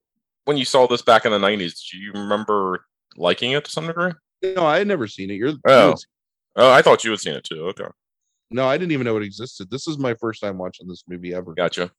[0.45, 1.85] when you saw this back in the nineties?
[1.91, 2.85] Do you remember
[3.17, 4.11] liking it to some degree?
[4.43, 5.95] no i had never seen it you're Oh.
[5.95, 6.05] seen-
[6.57, 7.65] Oh, I thought you had seen it too.
[7.67, 7.85] Okay,
[8.49, 11.33] no i didn't even know it existed this is my first time watching this movie
[11.33, 11.91] ever gotcha.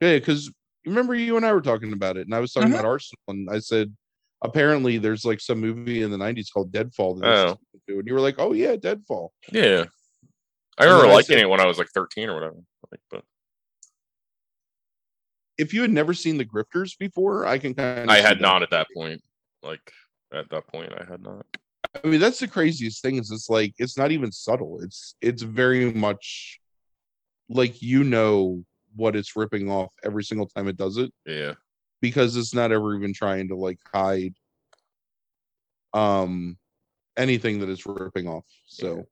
[0.00, 0.50] Yeah, because
[0.84, 2.74] remember you and I were talking about it, and I was talking Mhm.
[2.74, 3.94] about Arsenal, and I said
[4.42, 7.14] apparently there's like some movie in the '90s called Deadfall.
[7.16, 7.58] That Oh.
[7.88, 9.84] and you were like, "Oh yeah, Deadfall." Yeah,
[10.78, 12.56] I remember then I liking said- it when I was like thirteen or whatever.
[12.90, 13.24] Like, but
[15.58, 18.62] If you had never seen The Grifters before, I can kind of I had not
[18.62, 19.22] at that point.
[19.62, 19.92] Like,
[20.32, 20.92] at that point.
[20.98, 21.46] I had not.
[22.02, 24.80] I mean, that's the craziest thing is it's like it's not even subtle.
[24.82, 26.58] It's it's very much
[27.50, 28.64] like you know
[28.96, 31.54] what it's ripping off every single time it does it Yeah.
[32.00, 34.34] because it's not ever even trying to like hide
[35.94, 36.56] um
[37.16, 38.46] anything that it's ripping off.
[38.66, 39.04] So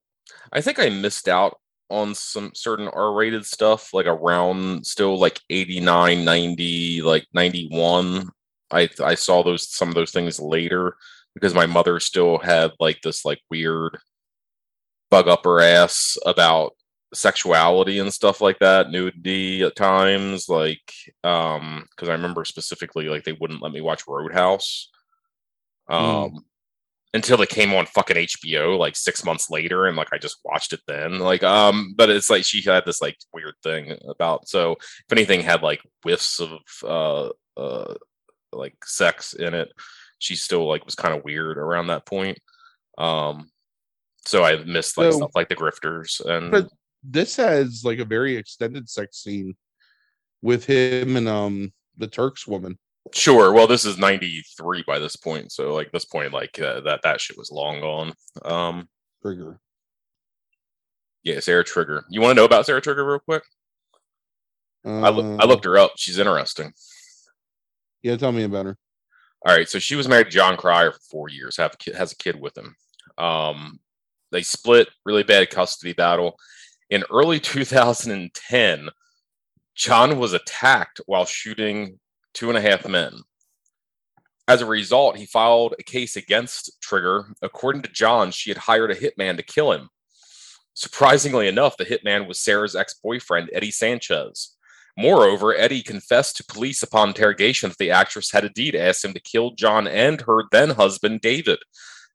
[0.53, 1.59] I think I missed out
[1.91, 8.29] on some certain R-rated stuff, like around still like 89, 90, like 91.
[8.71, 10.97] I I saw those some of those things later
[11.35, 13.99] because my mother still had like this like weird
[15.11, 16.73] bug up her ass about
[17.13, 20.93] sexuality and stuff like that, nudity at times, like
[21.25, 24.91] um because I remember specifically like they wouldn't let me watch Roadhouse.
[25.89, 26.39] Um Mm.
[27.15, 30.73] until it came on fucking HBO like six months later, and like I just watched
[30.73, 31.19] it then.
[31.19, 35.41] Like, um, but it's like she had this like weird thing about so if anything
[35.41, 36.51] had like whiffs of
[36.85, 37.95] uh uh
[38.53, 39.73] like sex in it,
[40.21, 42.39] she still like was kind of weird around that point.
[42.99, 43.51] Um
[44.27, 46.69] so I missed like So- stuff like the grifters and But-
[47.03, 49.57] this has like a very extended sex scene
[50.43, 52.79] with him and um the Turks woman.
[53.13, 53.53] Sure.
[53.53, 55.51] Well, this is 93 by this point.
[55.53, 58.13] So like this point, like uh, that, that shit was long gone.
[58.45, 58.89] Um,
[59.23, 59.59] Trigger.
[61.23, 62.05] yeah, Sarah Trigger.
[62.11, 63.43] You want to know about Sarah Trigger real quick?
[64.85, 65.93] I, loo- I Uh, looked her up.
[65.97, 66.73] She's interesting.
[68.03, 68.77] Yeah, tell me about her.
[69.47, 69.69] All right.
[69.69, 72.17] So she was married to Jon Cryer for four years, have a kid, has a
[72.17, 72.77] kid with him.
[73.19, 73.81] Um,
[74.31, 76.37] they split really bad custody battle.
[76.91, 78.89] In early 2010,
[79.77, 82.01] John was attacked while shooting
[82.35, 83.21] two and a half men.
[84.49, 87.33] As a result, he filed a case against Trigger.
[87.41, 89.91] According to John, she had hired a hitman to kill him.
[90.75, 94.57] Surprisingly enough, the hitman was Sarah's ex boyfriend, Eddie Sanchez.
[94.99, 99.21] Moreover, Eddie confessed to police upon interrogation that the actress had indeed asked him to
[99.21, 101.61] kill John and her then husband, David.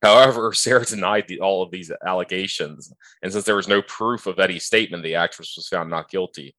[0.05, 2.93] However, Sarah denied the, all of these allegations.
[3.23, 6.55] And since there was no proof of Eddie's statement, the actress was found not guilty.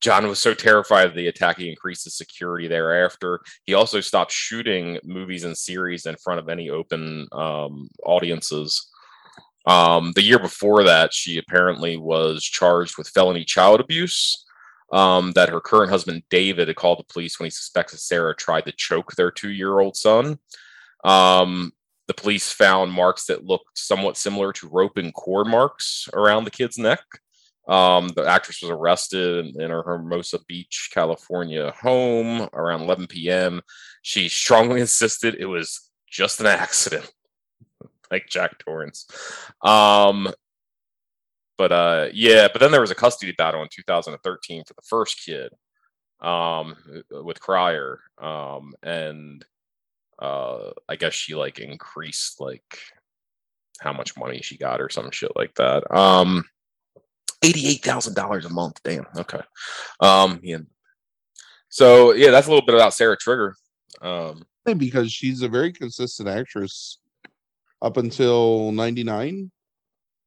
[0.00, 3.40] John was so terrified of the attack, he increased his security thereafter.
[3.64, 8.88] He also stopped shooting movies and series in front of any open um, audiences.
[9.66, 14.44] Um, the year before that, she apparently was charged with felony child abuse.
[14.90, 18.34] Um, that her current husband David had called the police when he suspects that Sarah
[18.34, 20.38] tried to choke their two-year-old son.
[21.04, 21.72] Um,
[22.08, 26.50] the police found marks that looked somewhat similar to rope and cord marks around the
[26.50, 27.04] kid's neck.
[27.68, 33.60] Um, the actress was arrested in, in her Hermosa Beach, California home around 11 p.m.
[34.00, 37.10] She strongly insisted it was just an accident,
[38.10, 39.06] like Jack Torrance.
[39.62, 40.32] Um,
[41.58, 45.22] but uh, yeah, but then there was a custody battle in 2013 for the first
[45.22, 45.52] kid
[46.20, 46.74] um,
[47.10, 49.44] with Cryer, um, and
[50.18, 52.78] uh, I guess she like increased like
[53.80, 55.90] how much money she got or some shit like that.
[55.94, 56.44] Um,
[57.42, 58.80] eighty-eight thousand dollars a month.
[58.82, 59.06] Damn.
[59.16, 59.40] Okay.
[60.00, 60.40] Um.
[60.42, 60.58] Yeah.
[61.68, 63.54] So yeah, that's a little bit about Sarah Trigger.
[64.00, 64.44] Um.
[64.64, 66.98] Because she's a very consistent actress
[67.80, 69.50] up until 99.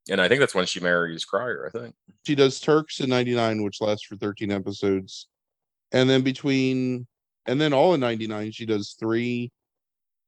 [0.09, 1.69] And I think that's when she marries Cryer.
[1.73, 1.95] I think.
[2.25, 5.27] She does Turks in 99, which lasts for 13 episodes.
[5.91, 7.05] And then between,
[7.45, 9.51] and then all in 99, she does three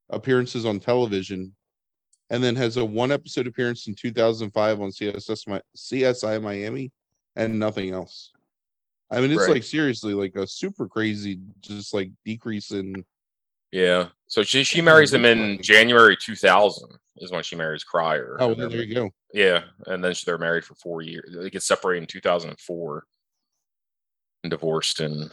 [0.09, 1.55] appearances on television
[2.29, 6.91] and then has a one episode appearance in 2005 on CSS, CSI Miami
[7.35, 8.31] and nothing else.
[9.11, 9.51] I mean, it's Right.
[9.51, 13.05] like seriously like a super crazy, just like decrease in.
[13.71, 14.09] Yeah.
[14.27, 18.37] So she she marries him in January 2000 is when she marries Cryer.
[18.39, 19.11] Oh, well, there you go.
[19.33, 21.35] Yeah, and then they're married for four years.
[21.35, 23.05] They get separated in 2004
[24.43, 25.29] and divorced in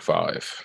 [0.00, 0.64] 05.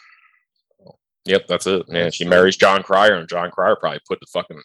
[1.30, 1.88] Yep, that's it.
[1.88, 2.28] Man, That's she it.
[2.28, 4.64] marries Jon Cryer, and Jon Cryer probably put the fucking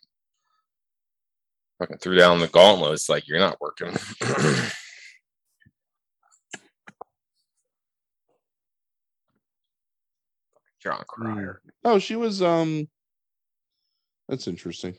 [1.79, 2.94] fucking threw down the gauntlet.
[2.94, 3.92] It's like you're not working.
[10.83, 11.61] Jon Cryer.
[11.85, 12.88] Oh, she was um.
[14.31, 14.94] That's interesting.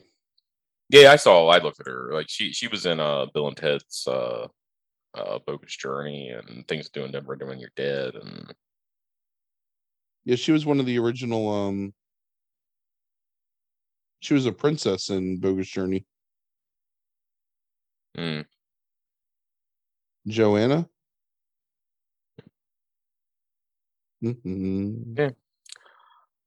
[0.90, 1.48] Yeah, I saw.
[1.48, 2.10] I looked at her.
[2.12, 4.46] Like she she was in uh Bill and Ted's uh
[5.16, 8.54] uh bogus journey and things doing different when you're dead and
[10.26, 11.48] Yeah, she was one of the original.
[11.48, 11.94] um
[14.20, 16.04] She was a princess in Bogus Journey.
[18.18, 18.44] mm,
[20.26, 20.88] Joanna.
[24.22, 25.36] Mhm.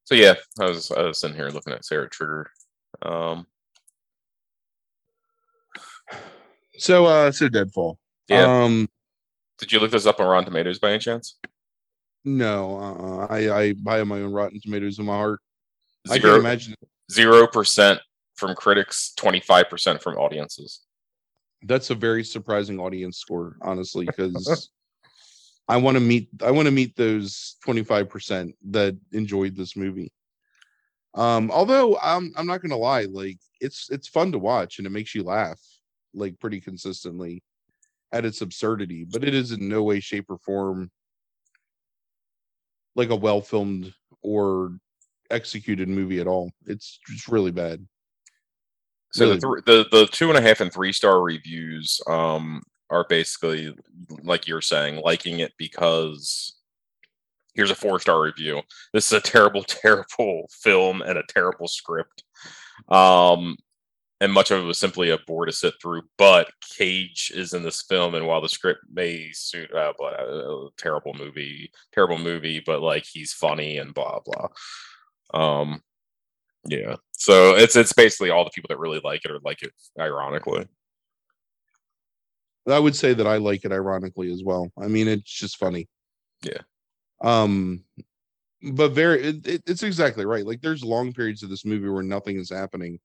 [0.03, 2.51] so yeah, I was I was sitting here looking at Sarah Trigger.
[3.01, 3.47] Um
[6.77, 7.97] So, uh, so Deadfall.
[8.27, 8.63] yeah.
[8.63, 8.89] Um,
[9.57, 11.37] Did you look this up on Rotten Tomatoes by any chance?
[12.25, 15.39] No, uh, I I buy my own Rotten Tomatoes in my heart.
[16.09, 16.75] I can't imagine.
[17.11, 17.99] zero percent
[18.35, 20.81] from critics, 25% from audiences.
[21.63, 24.69] That's a very surprising audience score, honestly, because
[25.67, 30.11] I want to meet I want to meet those 25% that enjoyed this movie.
[31.15, 34.91] Um, although I'm I'm not gonna lie, like it's it's fun to watch and it
[34.91, 35.59] makes you laugh
[36.13, 37.43] like pretty consistently
[38.11, 40.89] at its absurdity, but it is in no way, shape, or form
[42.99, 44.73] like a well filmed or
[45.31, 46.51] executed movie at all.
[46.67, 47.85] It's just really bad.
[49.11, 49.35] So Really?
[49.39, 53.75] the, thr the the two and a half and three star reviews um are basically
[54.23, 56.55] like you're saying, liking it because
[57.55, 58.61] here's a four star review.
[58.93, 62.23] This is a terrible, terrible film and a terrible script.
[62.89, 63.57] Um
[64.21, 66.03] and much of it was simply a bore to sit through.
[66.17, 70.69] But Cage is in this film, and while the script may suit, uh, blah, uh,
[70.77, 74.47] terrible movie, terrible movie, but like he's funny and blah blah.
[75.33, 75.81] Um,
[76.65, 76.95] yeah.
[77.11, 80.65] So it's it's basically all the people that really like it or like it ironically.
[82.67, 84.71] I would say that I like it ironically as well.
[84.77, 85.87] I mean, it's just funny.
[86.43, 86.61] Yeah.
[87.21, 87.83] Um,
[88.61, 90.45] but very, it, it, it's exactly right.
[90.45, 92.99] Like, there's long periods of this movie where nothing is happening.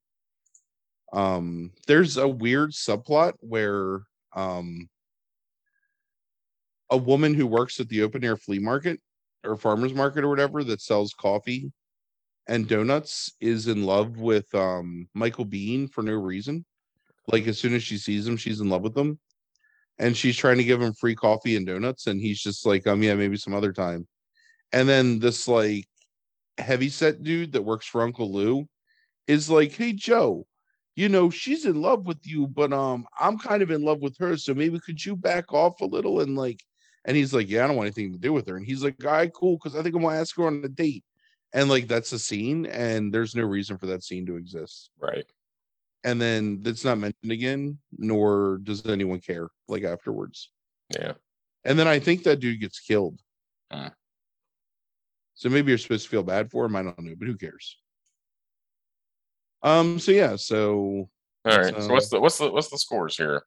[1.14, 4.00] Um, there's a weird subplot where
[4.34, 4.88] um
[6.90, 9.00] a woman who works at the open air flea market
[9.44, 11.72] or farmers market or whatever that sells coffee
[12.48, 16.64] and donuts is in love with um Michael Biehn for no reason.
[17.28, 19.18] Like as soon as she sees him, she's in love with him.
[19.98, 23.00] And she's trying to give him free coffee and donuts, and he's just like, um,
[23.00, 24.08] yeah, maybe some other time.
[24.72, 25.86] And then this like
[26.58, 28.66] heavy set dude that works for Uncle Lou
[29.28, 30.46] is like, hey Joe,
[30.96, 34.16] you know, she's in love with you, but um, I'm kind of in love with
[34.18, 34.36] her.
[34.36, 36.62] So maybe could you back off a little and like
[37.04, 38.56] and he's like, Yeah, I don't want anything to do with her.
[38.56, 40.68] And he's like, All right, cool, because I think I'm gonna ask her on a
[40.68, 41.04] date.
[41.52, 44.90] And like that's a scene, and there's no reason for that scene to exist.
[45.00, 45.26] Right.
[46.02, 50.50] And then it's not mentioned again, nor does anyone care like afterwards.
[50.90, 51.12] Yeah.
[51.64, 53.20] And then I think that dude gets killed.
[53.72, 53.88] Hmm.
[55.34, 56.76] So maybe you're supposed to feel bad for him.
[56.76, 57.78] I don't know, but who cares?
[59.64, 59.98] Um.
[59.98, 60.36] So yeah.
[60.36, 61.08] So
[61.46, 61.74] All right.
[61.74, 63.42] So So- what's the what's the what's the scores here?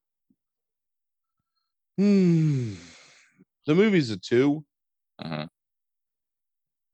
[1.97, 2.73] hmm,
[3.65, 4.65] the movie's a two.
[5.21, 5.47] Mhm.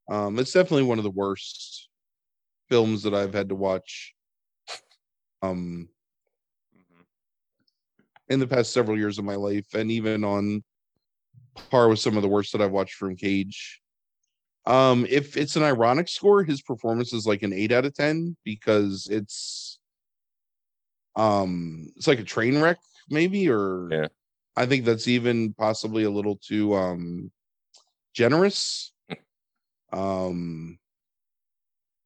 [0.09, 0.39] Um.
[0.39, 1.89] It's definitely one of the worst
[2.69, 4.13] films that I've had to watch.
[5.41, 5.89] Um.
[8.29, 10.63] In the past several years of my life, and even on
[11.69, 13.81] par with some of the worst that I've watched from Cage.
[14.65, 18.38] Um, if it's an ironic score, his performance is like an eight out of ten
[18.45, 19.80] because it's
[21.15, 24.08] um it's like a train wreck, maybe, or Yeah.
[24.56, 27.32] I think that's even possibly a little too um
[28.13, 28.93] generous.
[29.91, 30.80] um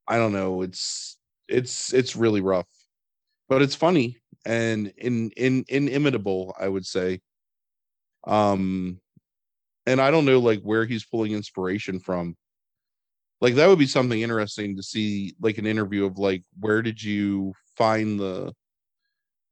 [0.08, 1.18] I don't know, it's
[1.48, 2.68] it's it's really rough,
[3.50, 7.22] but it's funny and in in inimitable, I would say.
[8.26, 9.00] Um
[9.86, 12.36] and I don't know like where he's pulling inspiration from.
[13.40, 17.02] Like that would be something interesting to see like an interview of like where did
[17.02, 18.54] you find the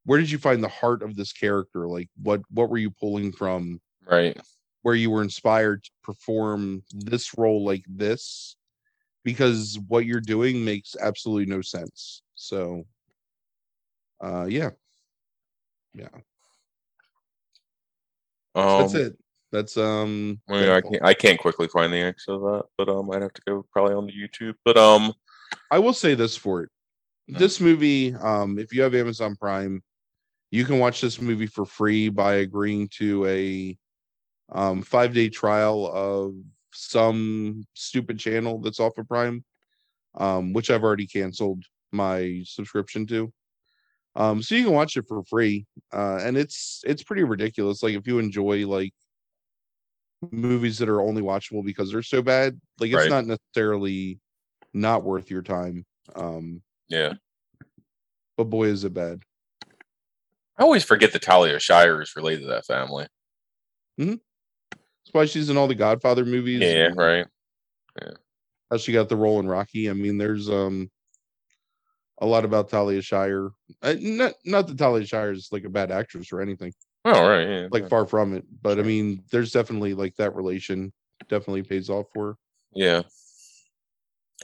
[0.05, 1.87] where did you find the heart of this character?
[1.87, 4.37] Like what what were you pulling from Right.
[4.83, 8.55] where you were inspired to perform this role like this?
[9.23, 12.21] Because what you're doing makes absolutely no sense.
[12.35, 12.85] So
[14.21, 14.71] uh yeah.
[15.93, 16.09] Yeah.
[18.55, 19.17] Um, That's it.
[19.51, 22.89] That's um I, mean, I can't I can't quickly find the answer to that, but
[22.89, 24.55] um I'd have to go probably on the YouTube.
[24.65, 25.13] But um
[25.71, 26.69] I will say this for it.
[27.29, 27.37] Mhm.
[27.37, 29.81] This movie, um, if you have Amazon Prime,
[30.51, 33.77] you can watch this movie for free by agreeing to a
[34.49, 36.35] um five day trial of
[36.73, 39.43] some stupid channel that's off of Prime,
[40.15, 43.31] um, which I've already canceled my subscription to.
[44.17, 45.65] Um, so you can watch it for free.
[45.93, 47.83] Uh, and it's it's pretty ridiculous.
[47.83, 48.93] Like if you enjoy like
[50.31, 53.09] movies that are only watchable because they're so bad, like it's Right.
[53.09, 54.19] not necessarily
[54.73, 55.85] not worth your time.
[56.15, 57.13] Um, yeah.
[58.37, 59.23] but boy is it bad.
[60.57, 63.07] I always forget that Talia Shire is related to that family.
[63.97, 64.15] Hmm.
[64.71, 66.61] That's why she's in all the Godfather movies.
[66.61, 67.25] Yeah, right.
[68.71, 69.89] How she got the role in Rocky.
[69.89, 70.89] I mean, there's um
[72.19, 73.49] a lot about Talia Shire.
[73.81, 76.73] Uh, not not that Talia Shire is like a bad actress or anything.
[77.05, 77.67] Oh right, yeah.
[77.69, 77.89] Like yeah.
[77.89, 78.45] far from it.
[78.61, 80.91] But I mean, there's definitely like that relation
[81.29, 82.37] definitely pays off for her.
[82.73, 83.01] Yeah.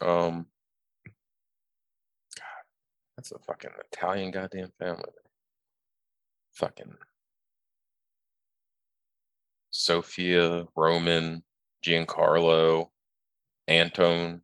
[0.02, 0.46] Um.
[2.38, 2.64] God,
[3.18, 5.04] that's a fucking Italian goddamn family.
[6.54, 6.94] Fucking
[9.72, 11.44] Sofia, Roman,
[11.84, 12.90] Giancarlo,
[13.68, 14.42] Anton,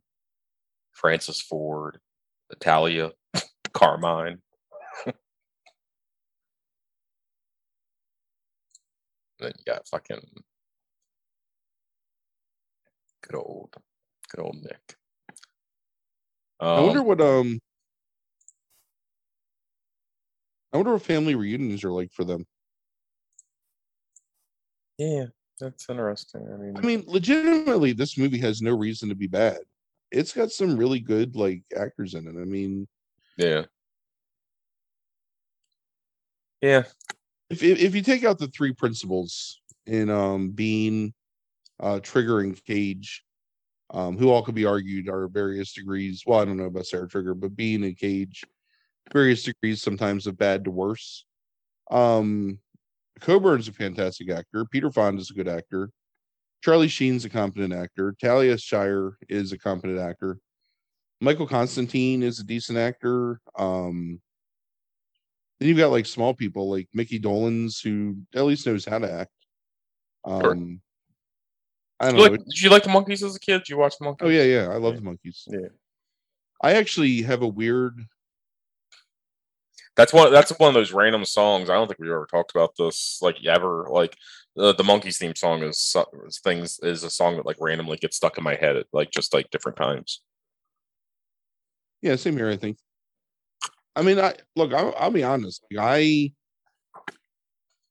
[0.92, 2.00] Francis Ford,
[2.58, 3.12] Talia.
[3.72, 4.38] Carmine.
[9.38, 10.20] then you got fucking
[13.22, 13.74] good old,
[14.30, 14.96] good old Nick.
[16.60, 17.60] I wonder Um, what um
[20.72, 22.44] I wonder what family reunions are like for them.
[24.98, 25.26] yeah,
[25.60, 26.46] that's interesting.
[26.52, 29.58] I mean, I mean, legitimately, this movie has no reason to be bad.
[30.10, 32.40] It's got some really good like actors in it.
[32.40, 32.88] I mean,
[33.36, 33.64] yeah,
[36.60, 36.84] yeah,
[37.50, 41.12] if if, you take out the three principals in um Biehn,
[41.80, 43.24] uh Trigger and Cage,
[43.90, 46.22] um, who all could be argued are various degrees.
[46.26, 48.44] Well, I don't know about Sarah Trigger, but Biehn and Cage,
[49.12, 51.24] various degrees sometimes of bad to worse.
[51.90, 52.58] Um
[53.20, 54.64] Coburn's a fantastic actor.
[54.64, 55.90] Peter Fonda is a good actor.
[56.62, 58.14] Charlie Sheen's a competent actor.
[58.20, 60.38] Talia Shire is a competent actor.
[61.20, 63.40] Michael Constantine is a decent actor.
[63.58, 64.20] Um,
[65.58, 69.10] then you've got like small people like Micky Dolenz, who at least knows how to
[69.12, 69.32] act.
[70.26, 70.52] Sure.
[70.52, 70.80] Um,
[72.00, 72.30] I don't you, know.
[72.30, 73.58] like, did you like the Monkees as a kid?
[73.58, 74.18] Did you watch the Monkees?
[74.22, 74.68] Oh yeah, yeah.
[74.68, 75.00] I love Yeah.
[75.00, 75.42] the Monkees.
[75.48, 75.68] yeah.
[76.62, 77.98] I actually have a weird.
[79.96, 80.32] That's one.
[80.32, 81.68] That's one of those random songs.
[81.70, 83.18] I don't think we ever talked about this.
[83.20, 83.86] Like ever.
[83.90, 84.16] Like
[84.54, 87.96] the the Monkees theme song is so- is things is a song that like randomly
[87.96, 90.20] gets stuck in my head at like just like different times.
[92.00, 92.48] Yeah, same here.
[92.48, 92.78] I think.
[93.98, 94.72] I mean, I look.
[94.72, 95.64] I'll, I'll be honest.
[95.72, 96.32] Like, I,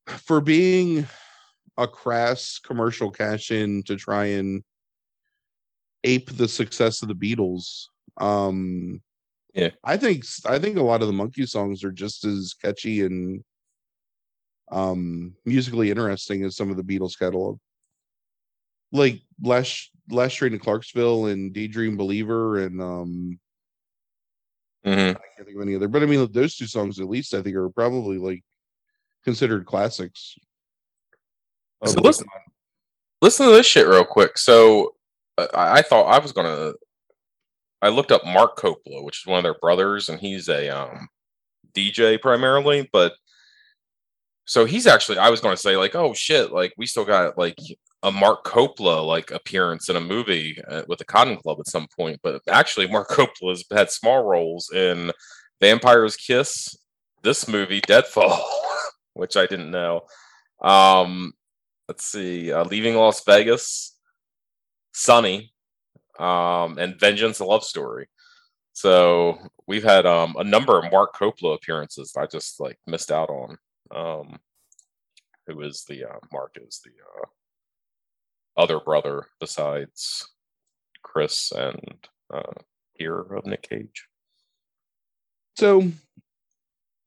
[0.07, 1.05] for being
[1.77, 4.63] a crass commercial cash in to try and
[6.05, 7.87] ape the success of the Beatles.
[8.15, 9.01] Um,
[9.53, 9.71] Yeah.
[9.83, 13.43] I think I think a lot of the Monkey songs are just as catchy and
[14.71, 17.57] um musically interesting as some of the Beatles catalog.
[18.91, 23.39] Like last last train to Clarksville and Daydream Believer and um
[24.87, 27.33] hmm I can't think of any other, but I mean those two songs at least
[27.33, 28.43] I think are probably like
[29.25, 30.35] considered classics.
[31.85, 32.25] So listen,
[33.21, 34.37] listen to this shit real quick.
[34.37, 34.95] So
[35.37, 36.73] uh, I, I thought I was gonna.
[37.81, 41.09] I looked up Mark Coppola, which is one of their brothers, and he's a um,
[41.75, 42.89] DJ primarily.
[42.91, 43.13] But
[44.47, 47.37] so he's actually, I was going to say like, oh shit, like we still got
[47.37, 47.57] like
[48.03, 51.85] a Mark Coppola like appearance in a movie uh, with the Cotton Club at some
[51.97, 52.21] point.
[52.23, 55.11] But actually, Mark Coppola's had small roles in
[55.59, 56.77] Vampire's Kiss,
[57.23, 58.41] this movie, Deadfall,
[59.13, 60.03] which I didn't know.
[60.61, 61.33] Um,
[61.89, 63.97] let's see, uh, Leaving Las Vegas,
[64.93, 65.51] Sonny,
[66.19, 68.07] um, and Vengeance: A Love Story.
[68.71, 73.29] So we've had um, a number of Mark Coppola appearances I just like missed out
[73.29, 73.57] on.
[73.91, 74.39] Um,
[75.47, 80.27] who is the uh, Mark is the uh, other brother besides
[81.03, 82.53] Chris and uh,
[82.93, 84.07] here of Nick Cage.
[85.55, 85.89] So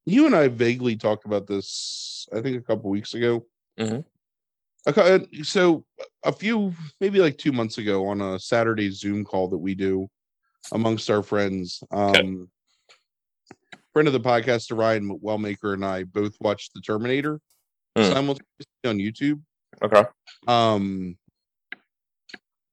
[0.06, 3.46] you and I vaguely talked about this, I think a couple weeks ago.
[3.78, 4.04] Mhm.
[4.86, 5.84] Cou- uh, so
[6.24, 10.08] a few, maybe like two months ago, on a Saturday Zoom call that we do
[10.72, 11.82] amongst our friends.
[11.90, 12.50] Um,
[13.92, 17.40] friend of the podcast, Ryan Wellmaker, and I both watched The Terminator
[17.96, 18.02] Hmm.
[18.04, 18.46] simultaneously
[18.86, 19.42] on YouTube.
[19.82, 20.04] Okay.
[20.46, 21.16] Um,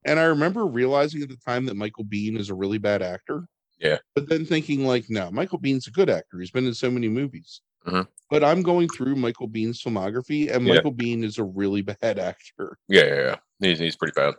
[0.05, 3.47] and I remember realizing at the time that Michael Biehn is a really bad actor.
[3.79, 3.97] Yeah.
[4.15, 6.39] But then thinking like, no, Michael Biehn's a good actor.
[6.39, 7.61] He's been in so many movies.
[7.85, 8.07] Mhm.
[8.29, 10.75] But I'm going through Michael Biehn's filmography, and Yeah.
[10.75, 12.77] Michael Biehn is a really bad actor.
[12.87, 13.35] Yeah, yeah, yeah.
[13.59, 14.35] He's he's pretty bad.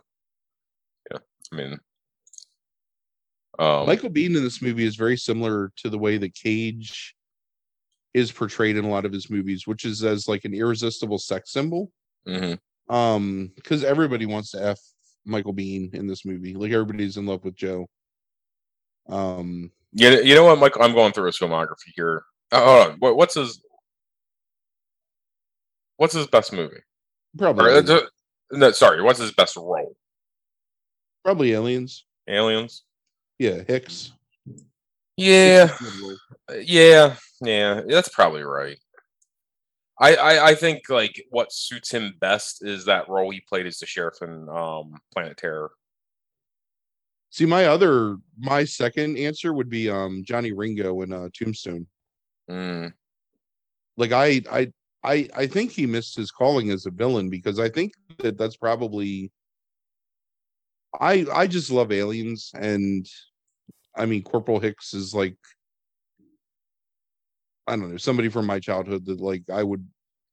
[1.11, 1.17] Yeah,
[1.51, 1.79] I mean,
[3.59, 7.15] um, Michael Biehn in this movie is very similar to the way that Cage
[8.13, 11.51] is portrayed in a lot of his movies, which is as like an irresistible sex
[11.51, 11.91] symbol.
[12.27, 12.57] mhm.
[12.89, 14.79] Um, because everybody wants to f
[15.25, 16.55] Michael Biehn in this movie.
[16.55, 17.87] Like everybody's in love with Joe.
[19.07, 20.81] Um, You, you know what, Michael?
[20.81, 22.23] I'm going through his filmography here.
[22.51, 22.97] Oh, hold on.
[22.99, 23.61] What, what's his
[25.97, 26.79] What's his best movie?
[27.37, 28.01] probably Or, uh,
[28.51, 29.95] no, sorry, what's his best role?
[31.23, 32.05] probably aliens.
[32.27, 32.83] Aliens.
[33.39, 34.11] Yeah, Hicks.
[35.17, 36.61] Yeah, Hicks is a good role.
[36.63, 37.81] yeah, yeah.
[37.87, 38.77] That's probably right.
[40.01, 43.79] I, I I think like what suits him best is that role he played as
[43.79, 45.71] the sheriff in um, Planet Terror.
[47.31, 51.85] See, my other, my second answer would be um Johnny Ringo in uh, Tombstone.
[52.49, 52.93] Mm,
[53.97, 54.71] Like I, I,
[55.03, 58.57] I, I think he missed his calling as a villain because I think that that's
[58.57, 59.31] probably.
[60.99, 63.05] I I just love aliens, and
[63.99, 65.35] I mean Corporal Hicks is like.
[67.67, 69.87] I don't know somebody from my childhood that like I would,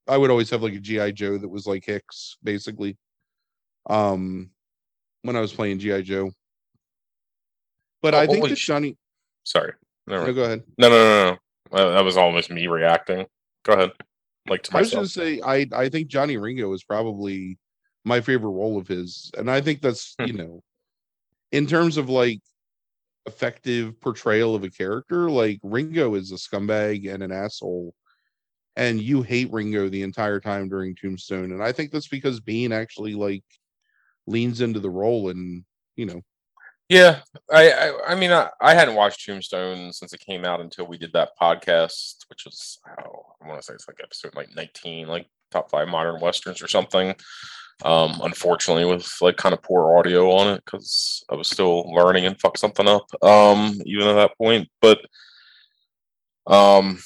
[0.08, 2.96] I would always have like a GI Joe that was like Hicks basically.
[3.90, 4.50] Um,
[5.22, 6.30] when I was playing GI Joe.
[8.00, 8.96] But Oh, I think that sh- Johnny,
[9.44, 9.74] sorry.
[10.06, 10.62] No, go ahead.
[10.78, 11.30] No, no, no,
[11.72, 11.78] no.
[11.78, 13.26] Uh, that was almost me reacting.
[13.64, 13.90] Go ahead.
[14.48, 14.98] Like to myself.
[14.98, 15.42] I was myself.
[15.44, 17.58] gonna say I I think Johnny Ringo is probably
[18.04, 20.26] my favorite role of his, and I think that's Hmm.
[20.26, 20.62] you know,
[21.52, 22.40] in terms of like
[23.26, 27.94] effective portrayal of a character, like Ringo is a scumbag and an asshole,
[28.76, 32.72] and you hate Ringo the entire time during Tombstone, and I think that's because Biehn
[32.72, 33.44] actually like
[34.26, 35.64] leans into the role, and
[35.96, 36.20] you know,
[36.88, 37.20] Yeah,
[37.52, 40.98] I, I, I mean, I, I hadn't watched Tombstone since it came out until we
[40.98, 45.08] did that podcast, which was, oh, I want to say it's like episode like 19,
[45.08, 47.14] like top five modern westerns or something.
[47.84, 52.24] Um, unfortunately, with like kind of poor audio on it because I was still learning
[52.24, 53.06] and fuck something up.
[53.22, 55.00] Um, even at that point, but
[56.46, 56.98] um,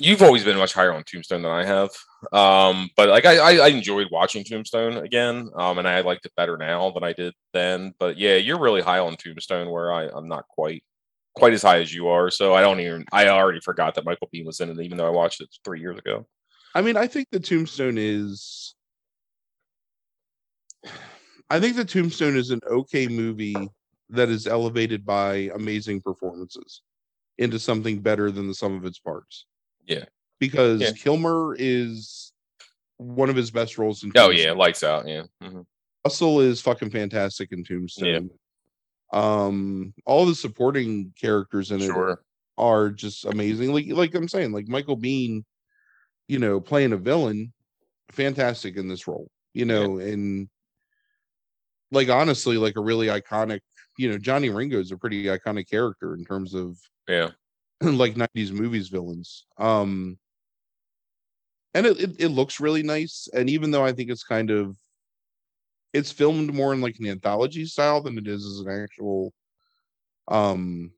[0.00, 1.90] you've always been much higher on Tombstone than I have.
[2.32, 5.50] Um, but like I, I, enjoyed watching Tombstone again.
[5.54, 7.94] Um, and I liked it better now than I did then.
[7.98, 10.82] But yeah, you're really high on Tombstone where I, I'm not quite
[11.36, 12.30] quite as high as you are.
[12.30, 15.06] So I don't even I already forgot that Michael Biehn was in it, even though
[15.06, 16.26] I watched it three years ago.
[16.74, 18.74] I mean, I think the Tombstone is.
[21.50, 23.68] I think the Tombstone is an okay movie
[24.10, 26.82] that is elevated by amazing performances
[27.38, 29.46] into something better than the sum of its parts.
[29.86, 30.04] Yeah.
[30.40, 30.92] Because Yeah.
[30.92, 32.32] Kilmer is
[32.96, 35.06] one of his best roles in Oh yeah, lights out.
[35.06, 35.24] Yeah.
[35.42, 35.64] Mhm.
[36.04, 38.30] Russell is fucking fantastic in Tombstone.
[39.12, 42.18] Um, all the supporting characters in it
[42.58, 43.72] are just amazing.
[43.72, 45.44] Like like I'm saying, like Michael Biehn,
[46.28, 47.52] you know, playing a villain,
[48.10, 49.30] fantastic in this role.
[49.54, 49.72] You Yeah.
[49.74, 50.48] know, and
[51.90, 53.60] like honestly, like a really iconic.
[53.96, 56.78] You know, Johnny Ringo is a pretty iconic character in terms of
[57.08, 57.30] Yeah.
[57.82, 59.46] like 90s movies villains.
[59.58, 60.18] Um,
[61.74, 63.28] and it, it it looks really nice.
[63.32, 64.76] And even though I think it's kind of
[65.92, 69.32] it's filmed more in like an anthology style than it is as an actual
[70.28, 70.92] um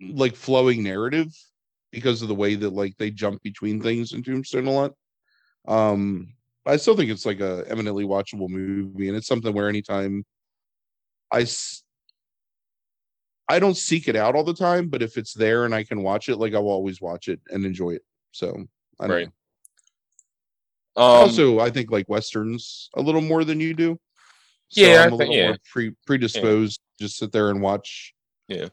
[0.00, 1.28] like flowing narrative
[1.90, 4.94] because of the way that like they jump between things in Tombstone a lot.
[5.66, 6.34] Um
[6.68, 10.24] I still think it's like a eminently watchable movie and it's something where anytime
[11.32, 11.82] I s-
[13.48, 16.02] I don't seek it out all the time, but if it's there and I can
[16.02, 18.02] watch it, like I'll always watch it and enjoy it.
[18.32, 18.66] So
[19.00, 19.26] I don't Right.
[20.96, 21.02] know.
[21.02, 23.98] Um, also I think like westerns a little more than you do.
[24.68, 25.48] So Yeah, I I'm a think- little yeah.
[25.48, 28.14] more pre- predisposed to just sit there and watch.
[28.48, 28.68] Yeah.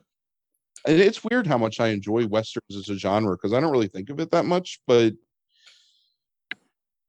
[0.86, 3.88] And it's weird how much I enjoy westerns as a genre because I don't really
[3.88, 5.14] think of it that much, but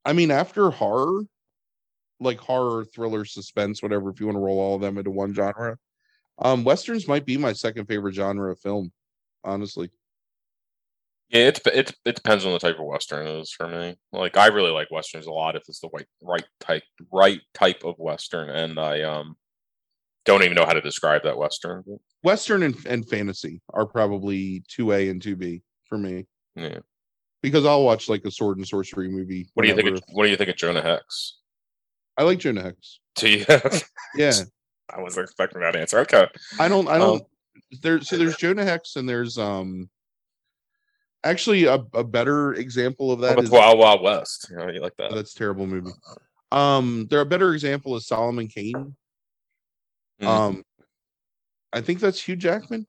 [0.06, 1.22] I mean after horror,
[2.20, 5.34] like horror, thriller, suspense, whatever, if you want to roll all of them into one
[5.34, 5.76] genre.
[6.38, 8.92] Um, westerns might be my second favorite genre of film,
[9.42, 9.90] honestly.
[11.30, 13.96] Yeah, it it it depends on the type of western it is for me.
[14.12, 17.82] Like I really like westerns a lot if it's the right right type right type
[17.84, 19.36] of western, and I um
[20.24, 21.82] don't even know how to describe that western.
[22.22, 26.78] Western and, and fantasy are probably two A and two B for me Yeah.
[27.46, 29.46] Because I'll watch like a sword and sorcery movie.
[29.54, 29.88] What do you think?
[29.96, 31.38] Of, what do you think of Jonah Hex?
[32.18, 32.98] I like Jonah Hex.
[33.14, 33.44] Do you?
[34.16, 34.32] Yeah,
[34.92, 35.98] I was expecting that answer.
[36.00, 36.26] Okay.
[36.58, 36.88] I don't.
[36.88, 37.24] I Um, don't.
[37.82, 38.00] there.
[38.00, 39.88] So there's Jonah Hex and there's um.
[41.22, 44.48] Actually, a, a better example of that is Wild Wild West?
[44.50, 45.12] You know, you like that?
[45.14, 45.90] that's a terrible movie.
[46.50, 48.96] Um, there a better example is Solomon Kane.
[50.20, 50.26] Mhm.
[50.26, 50.64] Um,
[51.72, 52.86] I think that's Hugh Jackman.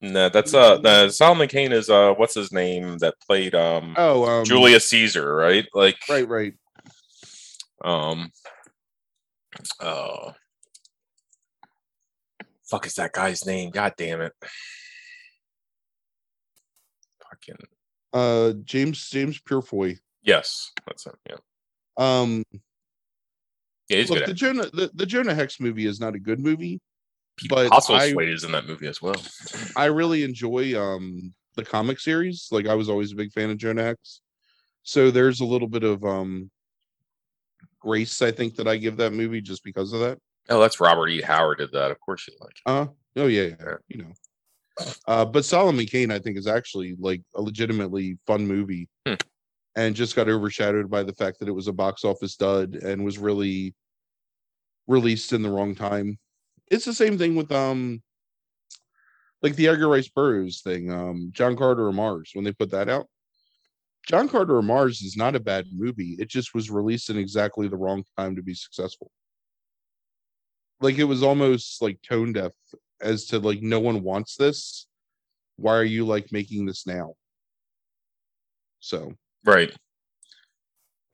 [0.00, 4.24] No, that's uh, the Solomon Kane is uh, what's his name that played um Oh,
[4.26, 5.66] um, Julius Caesar, right?
[5.74, 6.54] Like, Right, right.
[7.84, 8.30] um,
[9.80, 10.32] oh,
[12.68, 13.70] fuck is that guy's name?
[13.70, 14.32] God damn it!
[17.30, 17.56] Fucking
[18.12, 19.96] Uh, James James Purefoy.
[20.22, 21.14] yes, that's him.
[21.28, 21.36] Yeah,
[21.96, 22.44] Um,
[23.88, 24.28] yeah, look, good.
[24.28, 26.80] the Jonah the, the Jonah Hex movie is not a good movie.
[27.36, 29.16] Pete but Postlethwaite is in that movie as well.
[29.76, 32.48] I really enjoy um the comic series.
[32.50, 34.20] Like I was always a big fan of Jonah Hex.
[34.82, 36.50] So there's a little bit of um
[37.80, 40.18] grace I think that I give that movie just because of that.
[40.48, 41.22] Oh, that's Robert E.
[41.22, 41.90] Howard did that.
[41.90, 42.56] Of course you like.
[42.56, 42.62] it.
[42.70, 43.74] Uh oh yeah, yeah, Yeah.
[43.88, 44.12] you know.
[45.06, 48.88] Uh but Solomon Kane I think is actually like a legitimately fun movie.
[49.06, 49.14] Hmm.
[49.76, 53.04] And just got overshadowed by the fact that it was a box office dud and
[53.04, 53.74] was really
[54.86, 56.16] released in the wrong time.
[56.70, 58.02] It's the same thing with um
[59.42, 62.88] like the Edgar Rice Burroughs thing, um, John Carter of Mars, when they put that
[62.88, 63.06] out.
[64.08, 66.16] John Carter of Mars is not a bad movie.
[66.18, 69.10] It just was released in exactly the wrong time to be successful.
[70.80, 72.52] Like it was almost like tone deaf
[73.00, 74.86] as to like no one wants this.
[75.56, 77.14] Why are you like making this now?
[78.80, 79.74] So Right.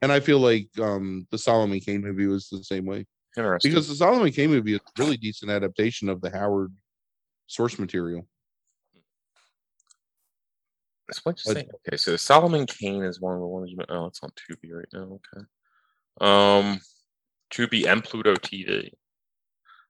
[0.01, 3.05] and I feel like um the Solomon Kane movie was the same way.
[3.37, 3.71] Interesting.
[3.71, 6.73] Because the Solomon Kane movie is a really decent adaptation of the Howard
[7.47, 8.27] source material.
[11.07, 11.69] That's what you But- say.
[11.87, 13.77] Okay, so Solomon Kane is one of the ones you.
[13.89, 15.19] Oh, it's on Tubi right now.
[15.35, 15.45] Okay.
[16.21, 16.79] Um,
[17.51, 18.91] Tubi and Pluto TV.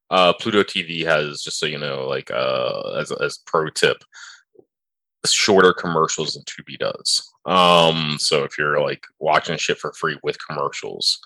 [0.09, 3.97] Uh, Pluto TV has just so you know, like uh, as as pro tip,
[5.25, 7.31] shorter commercials than Tubi does.
[7.45, 11.19] Um, so if you're like watching shit for free with commercials,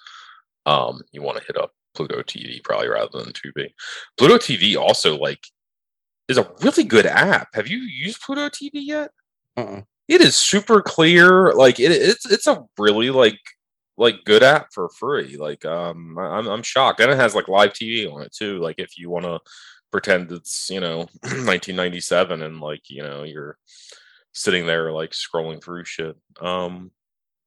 [0.65, 3.69] um, you want to hit up Pluto TV probably rather than Tubi.
[4.17, 5.47] Pluto TV also like
[6.27, 7.49] is a really good app.
[7.55, 9.11] Have you used Pluto TV yet?
[9.57, 9.81] Uh-uh.
[10.09, 13.39] it is super clear like it, it's it's a really like
[13.97, 17.71] like good app for free like um i'm i'm shocked and it has like live
[17.71, 19.39] tv on it too like if you want to
[19.91, 23.57] pretend it's you know 1997 and like you know you're
[24.33, 26.91] sitting there like scrolling through shit um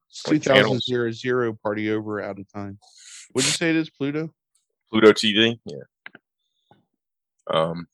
[0.09, 0.87] It's Like 2000 channels.
[0.87, 2.79] zero zero party over out of time.
[3.35, 4.33] Would you say it is Pluto?
[4.91, 5.83] Pluto tv yeah.
[7.51, 7.87] Um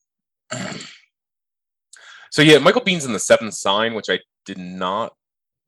[2.30, 5.12] so yeah michael biehn's in the seventh sign which i did not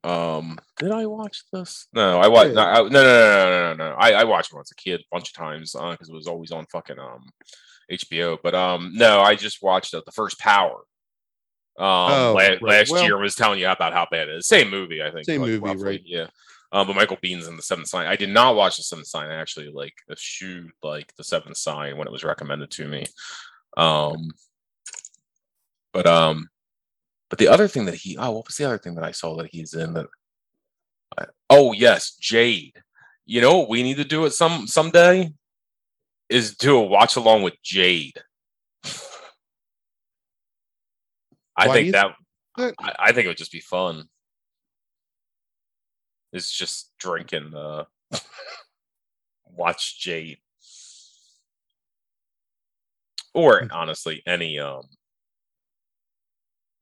[0.03, 1.87] um did i watch this?
[1.93, 3.95] No i watched no, I, no no no no no no.
[3.95, 6.09] I i watched it when i was a kid a bunch of times uh because
[6.09, 7.25] it was always on fucking um
[7.91, 10.75] hbo but um no i just watched uh, the first power.
[11.77, 12.61] Um Oh, la- right.
[12.61, 14.47] last Well- year was telling you about how bad it is.
[14.47, 16.01] Same movie i think Same like, movie, roughly, right.
[16.05, 16.27] yeah
[16.71, 18.07] um, but Michael Biehn's in the Seventh Sign.
[18.07, 19.29] I did not watch the Seventh Sign.
[19.29, 23.05] I actually like eschewed like the Seventh Sign when it was recommended to me.
[23.77, 24.31] Um,
[25.93, 26.49] but um,
[27.29, 29.35] but the other thing that he oh, what was the other thing that I saw
[29.37, 30.07] that he's in that?
[31.17, 32.81] I, oh yes, Jade.
[33.25, 35.31] You know what we need to do it some someday
[36.29, 38.21] is do a watch along with Jade.
[41.55, 42.13] I Why think that
[42.57, 44.09] that- I, I think it would just be fun.
[46.37, 47.85] It's just drinking uh
[49.45, 50.37] watch Jade.
[53.33, 53.71] Or Hmm.
[53.71, 54.83] honestly, any um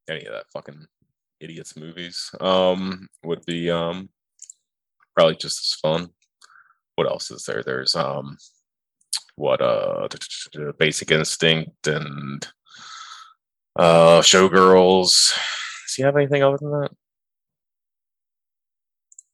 [0.10, 0.86] any of that fucking
[1.40, 4.10] idiots movies um would be um
[5.16, 6.10] probably just as fun.
[6.96, 7.64] What else is there?
[7.64, 8.38] There's um
[9.38, 10.08] what uh
[10.78, 12.46] basic instinct and
[13.78, 15.34] uh showgirls.
[15.86, 16.92] Does he have anything other than that?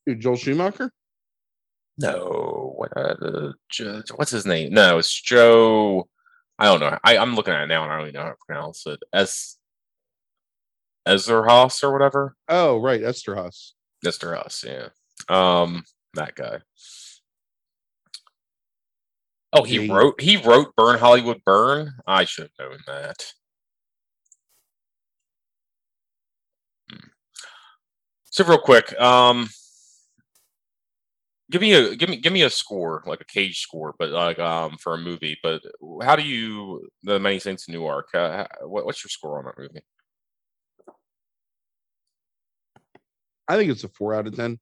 [0.07, 0.91] Joel Schumacher?
[1.97, 3.15] No, what uh,
[4.15, 4.73] what's his name?
[4.73, 6.07] No, it's Joe.
[6.57, 6.97] I don't know.
[7.03, 8.99] I, I'm looking at it now and I don't even know how to pronounce it.
[9.13, 9.57] S.
[11.07, 12.35] Ezerhaus or whatever.
[12.47, 13.71] Oh, right, Eszterhas.
[14.03, 14.89] Huss, yeah.
[15.29, 15.83] Um,
[16.13, 16.59] that guy.
[19.53, 21.93] Oh, he wrote he wrote Burn Hollywood Burn.
[22.07, 23.33] I should have known that.
[26.89, 27.07] Hmm.
[28.25, 29.49] So real quick, um
[31.51, 34.39] give me a give me give me a score, like a cage score, but like
[34.39, 35.37] um for a movie.
[35.43, 35.61] But
[36.01, 38.07] how do you the Many Saints of Newark?
[38.15, 39.83] Uh, what, what's your score on that movie?
[43.47, 44.59] I think it's a four out of ten.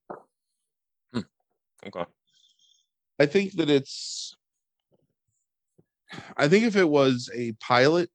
[1.16, 2.06] Okay.
[3.20, 4.36] I think that it's
[6.36, 8.10] I think if it was a pilot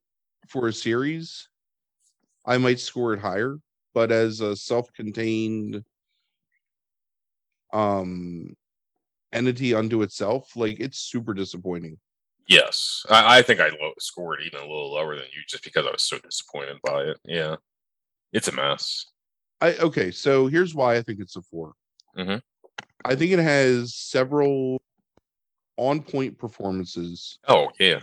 [0.49, 1.49] for a series,
[2.45, 3.57] I might score it higher.
[3.95, 5.85] But as a self-contained
[7.73, 8.55] um
[9.35, 11.99] entity unto itself, like it's super disappointing.
[12.49, 15.87] Yes, I, I think I low, scored even a little lower than you just because
[15.87, 17.19] I was so disappointed by it.
[17.25, 17.57] Yeah,
[18.33, 19.07] it's a mess.
[19.61, 21.73] I okay, so here's why I think it's a 4
[22.17, 22.41] Mhm.
[23.05, 24.81] I think it has several
[25.77, 27.39] on-point performances.
[27.49, 28.01] Oh yeah,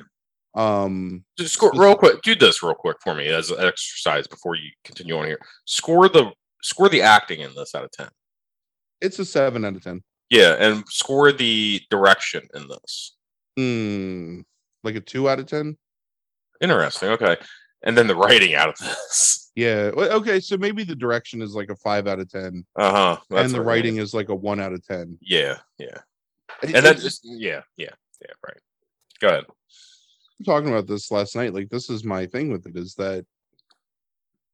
[0.56, 2.22] Um, just score real quick.
[2.24, 5.40] Do this real quick for me as an exercise before you continue on here.
[5.66, 6.32] Score the
[6.64, 8.10] score the acting in this out of ten.
[9.02, 10.02] it's a seven out of ten.
[10.32, 13.16] Yeah, and score the direction in this.
[13.58, 14.40] Hmm,
[14.84, 15.78] like a two out of ten.
[16.62, 17.10] Interesting.
[17.10, 17.36] Okay,
[17.84, 19.52] and then the writing out of this.
[19.54, 19.92] Yeah.
[19.96, 20.40] Okay.
[20.40, 23.38] So maybe the direction is like a five out of ten, Uh huh.
[23.38, 25.18] and the writing is like a one out of ten.
[25.22, 25.98] Yeah, yeah,
[26.64, 27.90] and then it's- just yeah, yeah,
[28.22, 28.32] yeah.
[28.48, 28.58] Right.
[29.20, 29.44] Go ahead.
[30.40, 31.54] I'm talking about this last night.
[31.54, 33.26] Like this is my thing with it is that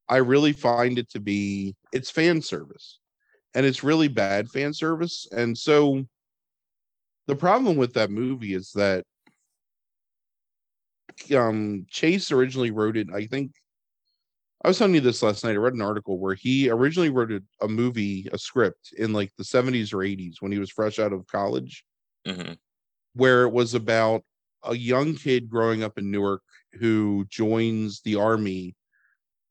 [0.09, 2.97] I really find it to be it's fan service,
[3.57, 5.27] and it's really bad fan service.
[5.31, 6.05] And so
[7.25, 9.03] the problem with that movie is that
[11.35, 13.07] um Chase originally wrote it.
[13.11, 13.53] I think
[14.63, 15.53] I was telling you this last night.
[15.53, 19.31] I read an article where he originally wrote a, a movie, a script in like
[19.37, 21.83] the 70s or 80s when he was fresh out of college
[22.25, 22.53] hmm
[23.15, 24.21] where it was about
[24.65, 26.43] a young kid growing up in Newark
[26.73, 28.75] who joins the army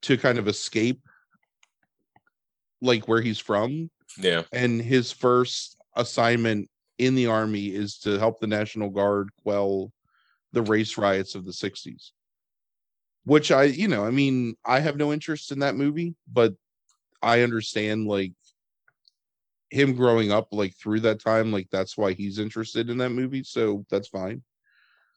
[0.03, 1.01] to kind of escape
[2.81, 4.43] like where he's from Yeah.
[4.53, 9.93] and his first assignment in the army is to help the National Guard quell
[10.53, 12.13] the race riots of the 60s
[13.25, 16.55] which I you know I mean I have no interest in that movie but
[17.23, 18.33] I understand like
[19.71, 23.43] him growing up like through that time, like that's why he's interested in that movie.
[23.43, 24.43] So that's fine.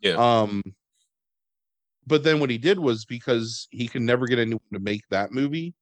[0.02, 0.16] Yeah.
[0.16, 0.64] Um
[2.08, 5.32] but then what he did was because he could never get anyone to make that
[5.32, 5.76] movie,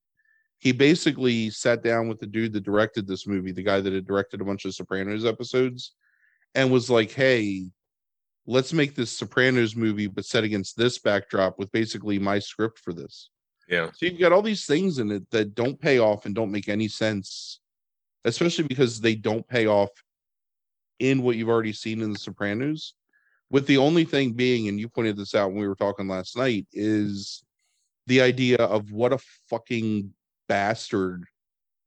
[0.59, 4.07] he basically sat down with the dude that directed this movie, the guy that had
[4.07, 5.93] directed a bunch of Sopranos episodes,
[6.55, 7.67] and was like, Hey,
[8.47, 12.93] let's make this Sopranos movie, but set against this backdrop with basically my script for
[12.93, 13.29] this.
[13.67, 13.87] Yeah.
[13.93, 16.69] So you've got all these things in it that don't pay off and don't make
[16.69, 17.59] any sense,
[18.23, 19.89] especially because they don't pay off
[20.99, 22.93] in what you've already seen in The Sopranos.
[23.49, 26.35] With the only thing being, and you pointed this out when we were talking last
[26.35, 27.43] night, is
[28.07, 30.13] the idea of what a fucking
[30.47, 31.23] bastard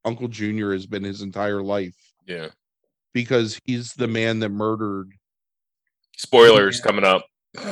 [0.04, 1.96] Uncle Junior has been his entire life
[2.26, 2.48] Yeah.
[3.12, 5.12] because he's the man that murdered
[6.16, 6.82] Spoilers Yeah.
[6.84, 7.24] coming up.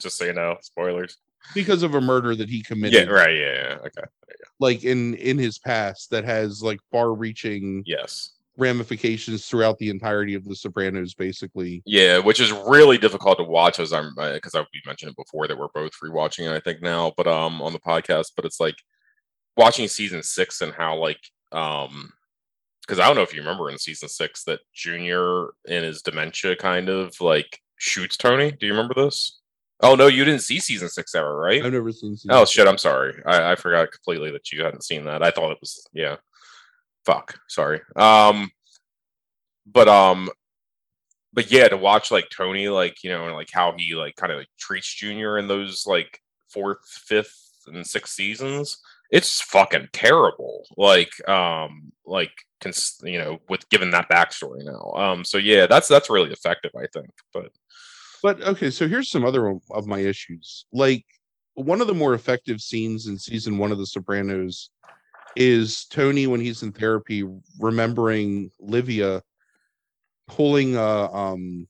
[0.00, 1.16] Just so you know, spoilers.
[1.54, 3.08] because of a murder that he committed.
[3.08, 3.36] Yeah, right.
[3.36, 3.76] Yeah, yeah.
[3.86, 4.02] Okay.
[4.60, 8.32] like in in his past that has like far reaching Yes.
[8.56, 13.78] ramifications throughout the entirety of the sopranos basically Yeah, which is really difficult to watch
[13.80, 17.12] as I'm because I've mentioned it before that we're both rewatching it, I think now,
[17.16, 18.76] but um on the podcast, but it's like
[19.56, 21.20] watching season six and how like
[21.52, 22.12] um
[22.82, 26.56] because I don't know if you remember in season six that Junior in his dementia
[26.56, 28.50] kind of like shoots Tony.
[28.50, 29.38] Do you remember this?
[29.80, 31.64] Oh no, you didn't see season six ever, right?
[31.64, 33.20] i've never seen Oh shit, I'm sorry.
[33.24, 35.22] I, I forgot completely that you hadn't seen that.
[35.22, 36.16] I thought it was yeah.
[37.04, 37.38] Fuck.
[37.48, 37.80] Sorry.
[37.96, 38.50] Um
[39.66, 40.28] but um
[41.32, 44.32] but yeah, to watch like Tony like, you know, and like how he like kind
[44.32, 48.78] of like treats Junior in those like fourth, fifth, and sixth seasons,
[49.12, 50.66] it's fucking terrible.
[50.76, 54.92] Like um like cons- you know, with given that backstory now.
[54.96, 57.10] Um so yeah, that's that's really effective, I think.
[57.32, 57.52] But
[58.22, 61.04] but okay so here's some other of- of my issues like
[61.54, 64.70] one of the more effective scenes in season one of the sopranos
[65.34, 67.24] is tony when he's in therapy
[67.58, 69.20] remembering livia
[70.28, 71.66] pulling a um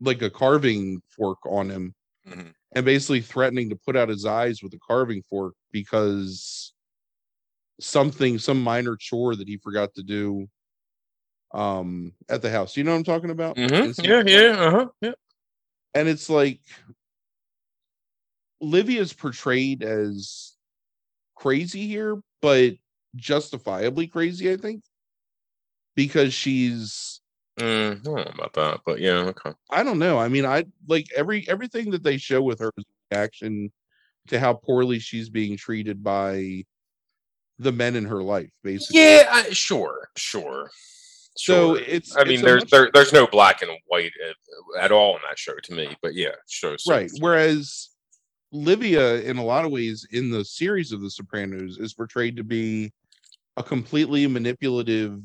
[0.00, 1.92] like a carving fork on him
[2.28, 2.54] Mhm.
[2.72, 6.72] And basically threatening to put out his eyes with a carving fork because
[7.80, 10.46] something some minor chore that he forgot to do
[11.54, 13.94] um at the house you know what i'm talking about Mhm.
[14.04, 14.86] Yeah, yeah, uh-huh.
[15.00, 15.12] Yeah.
[15.94, 16.60] and it's like
[18.60, 20.56] Livia's portrayed as
[21.36, 22.74] crazy here, but
[23.16, 24.82] justifiably crazy, I think,
[25.94, 27.17] because she's
[27.58, 29.52] Mm, I don't know about that, but yeah, okay.
[29.70, 30.18] I don't know.
[30.18, 33.72] I mean, I like every everything that they show with her is reaction
[34.28, 36.64] to how poorly she's being treated by
[37.58, 39.00] the men in her life, basically.
[39.00, 40.70] Yeah, I, sure, sure.
[41.36, 41.84] So sure.
[41.86, 45.16] it's I mean, it's there's much- there, there's no black and white at, at all
[45.16, 47.10] in that show to me, but yeah, shows right.
[47.18, 47.90] Whereas
[48.52, 52.44] Livia, in a lot of ways, in the series of The Sopranos, is portrayed to
[52.44, 52.92] be
[53.56, 55.20] a completely manipulative,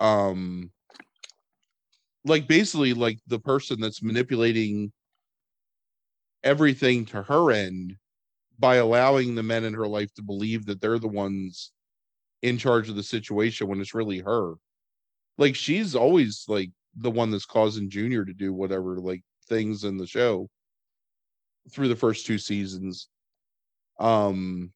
[0.00, 0.70] um,
[2.24, 4.92] like basically like the person that's manipulating
[6.44, 7.96] everything to her end
[8.58, 11.72] by allowing the men in her life to believe that they're the ones
[12.42, 14.54] in charge of the situation when it's really her.
[15.36, 19.96] Like she's always like the one that's causing Junior to do whatever like things in
[19.96, 20.48] the show
[21.70, 23.08] through the first two seasons.
[24.00, 24.72] Um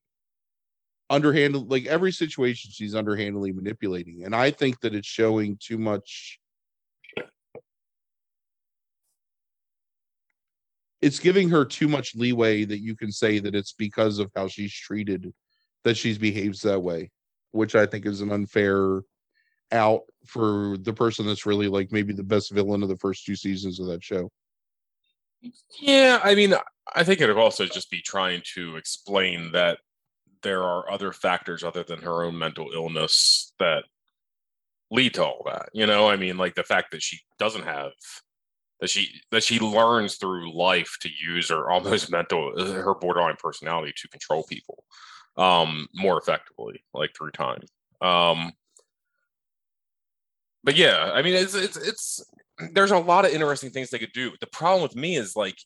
[1.10, 4.24] underhanded like every situation she's underhandedly manipulating.
[4.24, 6.38] And I think that it's showing too much
[11.02, 14.46] it's giving her too much leeway that you can say that it's because of how
[14.46, 15.34] she's treated
[15.84, 17.10] that she's behaves that way,
[17.50, 19.02] which I think is an unfair
[19.72, 23.34] out for the person that's really like maybe the best villain of the first two
[23.34, 24.30] seasons of that show.
[25.80, 26.54] Yeah, I mean,
[26.94, 29.78] I think it would also just be trying to explain that
[30.42, 33.84] there are other factors other than her own mental illness that
[34.92, 35.70] lead to all that.
[35.72, 37.90] You know, I mean, like the fact that she doesn't have
[38.82, 43.94] that she that she learns through life to use her almost mental her borderline personality
[43.96, 44.84] to control people
[45.38, 47.62] um more effectively like through time.
[48.02, 48.52] Um
[50.64, 52.24] but yeah i mean it's it's it's
[52.72, 54.32] there's a lot of interesting things they could do.
[54.40, 55.58] The problem with me is like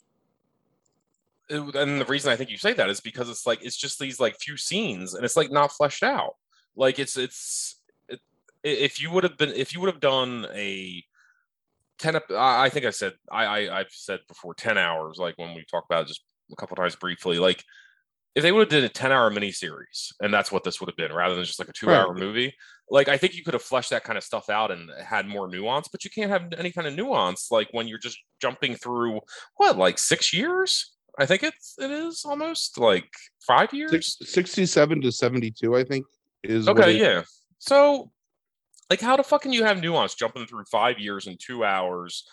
[1.48, 4.20] and the reason i think you say that is because it's like it's just these
[4.20, 6.34] like few scenes and it's like not fleshed out.
[6.76, 7.76] Like it's it's
[8.10, 8.20] it,
[8.62, 11.02] if you would have been if you would have done a
[11.98, 15.64] 10 I think I said I, I I've said before 10 hours like when we
[15.70, 17.62] talked about it just a couple times briefly like
[18.34, 20.96] if they would have did a 10 hour miniseries and that's what this would have
[20.96, 22.20] been rather than just like a two hour Right.
[22.22, 22.54] movie
[22.90, 25.48] like I think you could have fleshed that kind of stuff out and had more
[25.48, 29.20] nuance but you can't have any kind of nuance like when you're just jumping through
[29.56, 33.08] what like 6 years I think it's it is almost like
[33.46, 36.04] 5 years Six, 67 to 72, I think,
[36.44, 37.22] Is Okay, it- yeah.
[37.58, 38.12] So,
[38.90, 42.26] like, how the fuck can you have nuance jumping through five years in two hours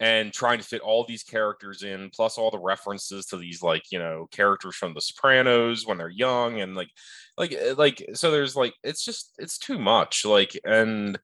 [0.00, 3.82] and trying to fit all these characters in, plus all the references to these, like,
[3.90, 6.90] you know, characters from The Sopranos when they're young, and like,
[7.36, 10.24] like, eh, like, so there's like, it's just, it's too much.
[10.24, 11.18] Like, and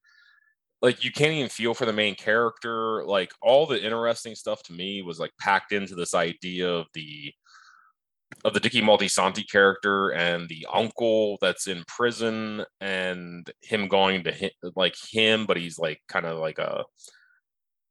[0.82, 3.05] like, you can't even feel for the main character.
[3.07, 7.32] Like, all the interesting stuff to me was like packed into this idea of the
[8.45, 14.32] of the Dickie Moltisanti character and the uncle that's in prison and him going to
[14.32, 16.85] him, like him, but he's like kind of like a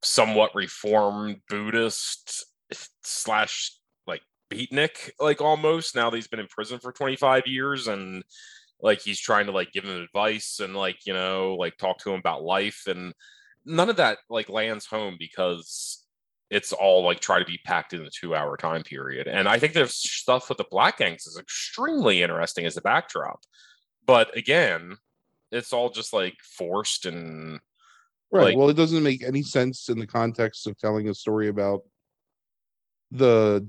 [0.03, 2.45] somewhat reformed Buddhist
[3.03, 4.21] slash like
[4.51, 8.23] beatnik, like almost now that he's been in prison for 25 years and
[8.81, 12.11] like he's trying to like give him advice and like you know like talk to
[12.11, 13.13] him about life and
[13.65, 16.02] none of that like lands home because
[16.53, 19.27] it's all like try to be packed in a two hour time period.
[19.27, 23.39] And I think there's stuff with the Black Gangs is extremely interesting as a backdrop.
[24.05, 24.97] But again,
[25.51, 27.59] it's all just like forced and
[28.31, 28.45] Right.
[28.45, 31.81] Like- well, it doesn't make any sense in the context of telling a story about
[33.11, 33.67] the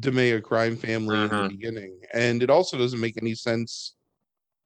[0.00, 1.48] DiMeo crime family in the Mhm.
[1.50, 2.00] beginning.
[2.12, 3.94] And it also doesn't make any sense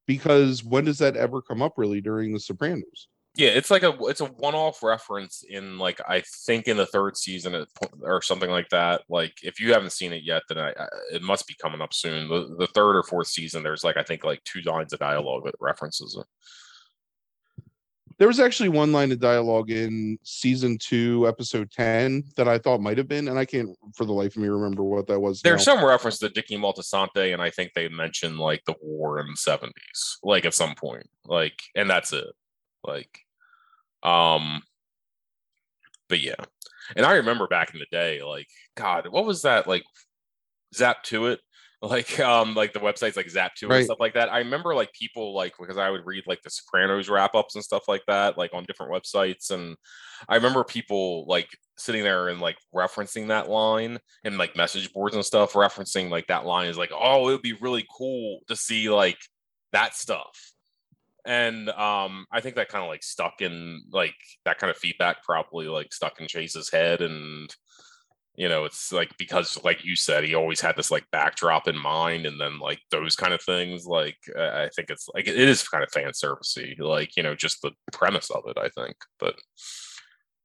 [0.06, 3.08] because when does that ever come up really during The Sopranos?
[3.36, 6.86] Yeah, it's like a it's a one off reference in like I think in the
[6.86, 7.66] third season
[8.02, 9.02] or something like that.
[9.08, 11.92] Like if you haven't seen it yet, then I, I it must be coming up
[11.92, 12.28] soon.
[12.28, 15.44] The, the third or fourth season, there's like I think like two lines of dialogue
[15.46, 16.26] that references it.
[18.18, 22.80] There was actually one line of dialogue in season two, episode 10 that I thought
[22.80, 25.42] might have been, and I can't for the life of me remember what that was.
[25.42, 25.74] There's now.
[25.74, 29.36] some reference to Dickie Moltisanti, and I think they mentioned like the war in the
[29.36, 32.32] seventies, like at some point, like, and that's it.
[32.86, 33.23] Like,
[34.04, 34.62] um,
[36.08, 36.34] but yeah,
[36.96, 39.84] and I remember back in the day, like, God, what was that like?
[40.74, 41.38] Zap2it,
[41.82, 44.32] like, um, like the websites like Zap2it and stuff like that.
[44.32, 47.64] I remember like people like because I would read like the Sopranos wrap ups and
[47.64, 49.76] stuff like that, like on different websites, and
[50.28, 55.14] I remember people like sitting there and like referencing that line and like message boards
[55.14, 58.54] and stuff referencing like that line is like oh it would be really cool to
[58.54, 59.18] see like
[59.72, 60.53] that stuff
[61.26, 64.14] and um i think that kind of like stuck in like
[64.44, 67.54] that kind of feedback probably like stuck in chase's head and
[68.36, 71.78] you know it's like because like you said he always had this like backdrop in
[71.78, 75.66] mind and then like those kind of things like i think it's like it is
[75.66, 79.36] kind of fan servicey like you know just the premise of it i think but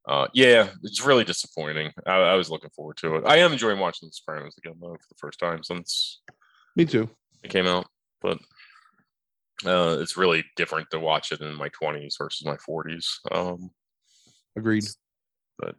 [0.07, 1.91] uh, yeah, it's really disappointing.
[2.07, 3.25] I, I was looking forward to it.
[3.27, 6.21] I am enjoying watching The Sopranos again though for the first time since
[6.75, 7.07] Me too.
[7.43, 7.85] it came out,
[8.19, 8.39] but
[9.65, 13.05] uh, it's really different to watch it in my 20s versus my 40s.
[13.31, 13.71] Um,
[14.55, 14.85] Agreed.
[15.57, 15.75] But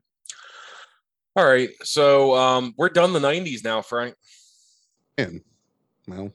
[1.36, 4.14] all right, so um, we're done the 90s now, Frank.
[5.16, 5.42] And
[6.06, 6.32] well,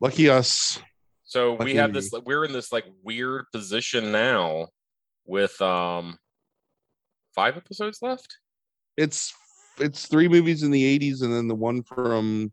[0.00, 0.80] lucky us.
[1.24, 2.10] So we have this.
[2.24, 4.68] We're in this like weird position now
[5.26, 6.18] with um
[7.34, 8.38] five episodes left.
[8.96, 9.34] It's
[9.78, 12.52] it's three movies in the 80s and then the one from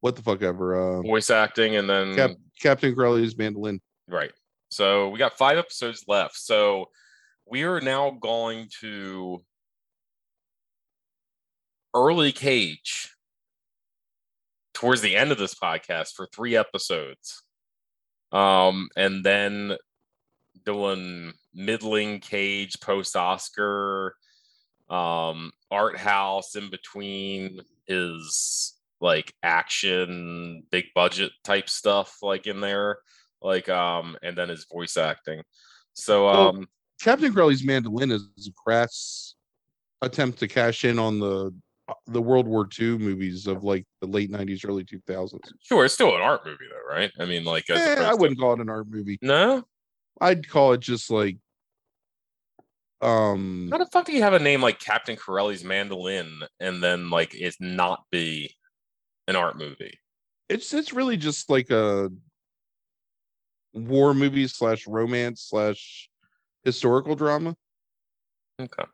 [0.00, 0.98] what the fuck ever.
[0.98, 3.80] Uh, Voice acting, and then Cap- Captain Corelli's mandolin.
[4.08, 4.32] Right.
[4.70, 6.36] So we got five episodes left.
[6.36, 6.86] So
[7.46, 9.42] we are now going to
[11.94, 13.14] early cage
[14.74, 17.42] towards the end of this podcast for three episodes.
[18.32, 19.76] Um, and then
[20.64, 24.14] doing middling cage post Oscar,
[24.88, 32.98] um, art house in between his like action, big budget type stuff like in there
[33.42, 35.42] like um and then his voice acting
[35.94, 36.68] so Well, um
[37.00, 39.34] Captain Corelli's mandolin is a crass
[40.02, 41.50] attempt to cash in on the
[42.06, 45.40] the World War II movies of like the late 90s, early 2000s.
[45.62, 48.52] sure it's still an art movie though right i mean like Eh, I wouldn't call
[48.52, 49.18] it an art movie.
[49.22, 49.64] no
[50.20, 51.38] I'd call it just like
[53.00, 57.08] um how the fuck do you have a name like captain corelli's mandolin and then
[57.08, 58.54] like it not be
[59.28, 59.98] an art movie
[60.48, 62.10] it's it's really just like a
[63.72, 66.08] war movie slash romance slash
[66.64, 67.54] historical drama.
[68.60, 68.84] okay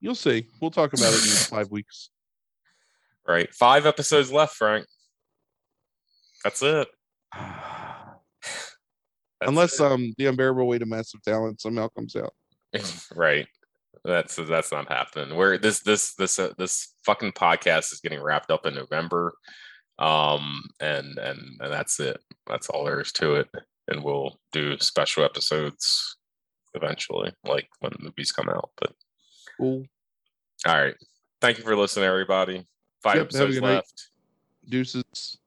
[0.00, 0.48] You'll see.
[0.60, 2.10] We'll talk about it in five weeks.
[3.26, 4.86] right five episodes left frank
[6.44, 6.88] that's it
[9.40, 9.86] That's Unless it.
[9.86, 12.32] um the unbearable weight of massive talent somehow comes out.
[13.14, 13.46] right
[14.04, 18.50] that's that's not happening where this this this uh, this fucking podcast is getting wrapped
[18.50, 19.32] up in november
[19.98, 23.48] um and and and that's it that's all there is to it
[23.88, 26.16] and we'll do special episodes
[26.74, 28.92] eventually like when movies come out but
[29.58, 29.84] Cool.
[30.66, 30.96] all right
[31.40, 32.66] thank you for listening everybody
[33.02, 33.74] five Yep, episodes good night.
[33.76, 34.08] left
[34.68, 35.38] Deuces.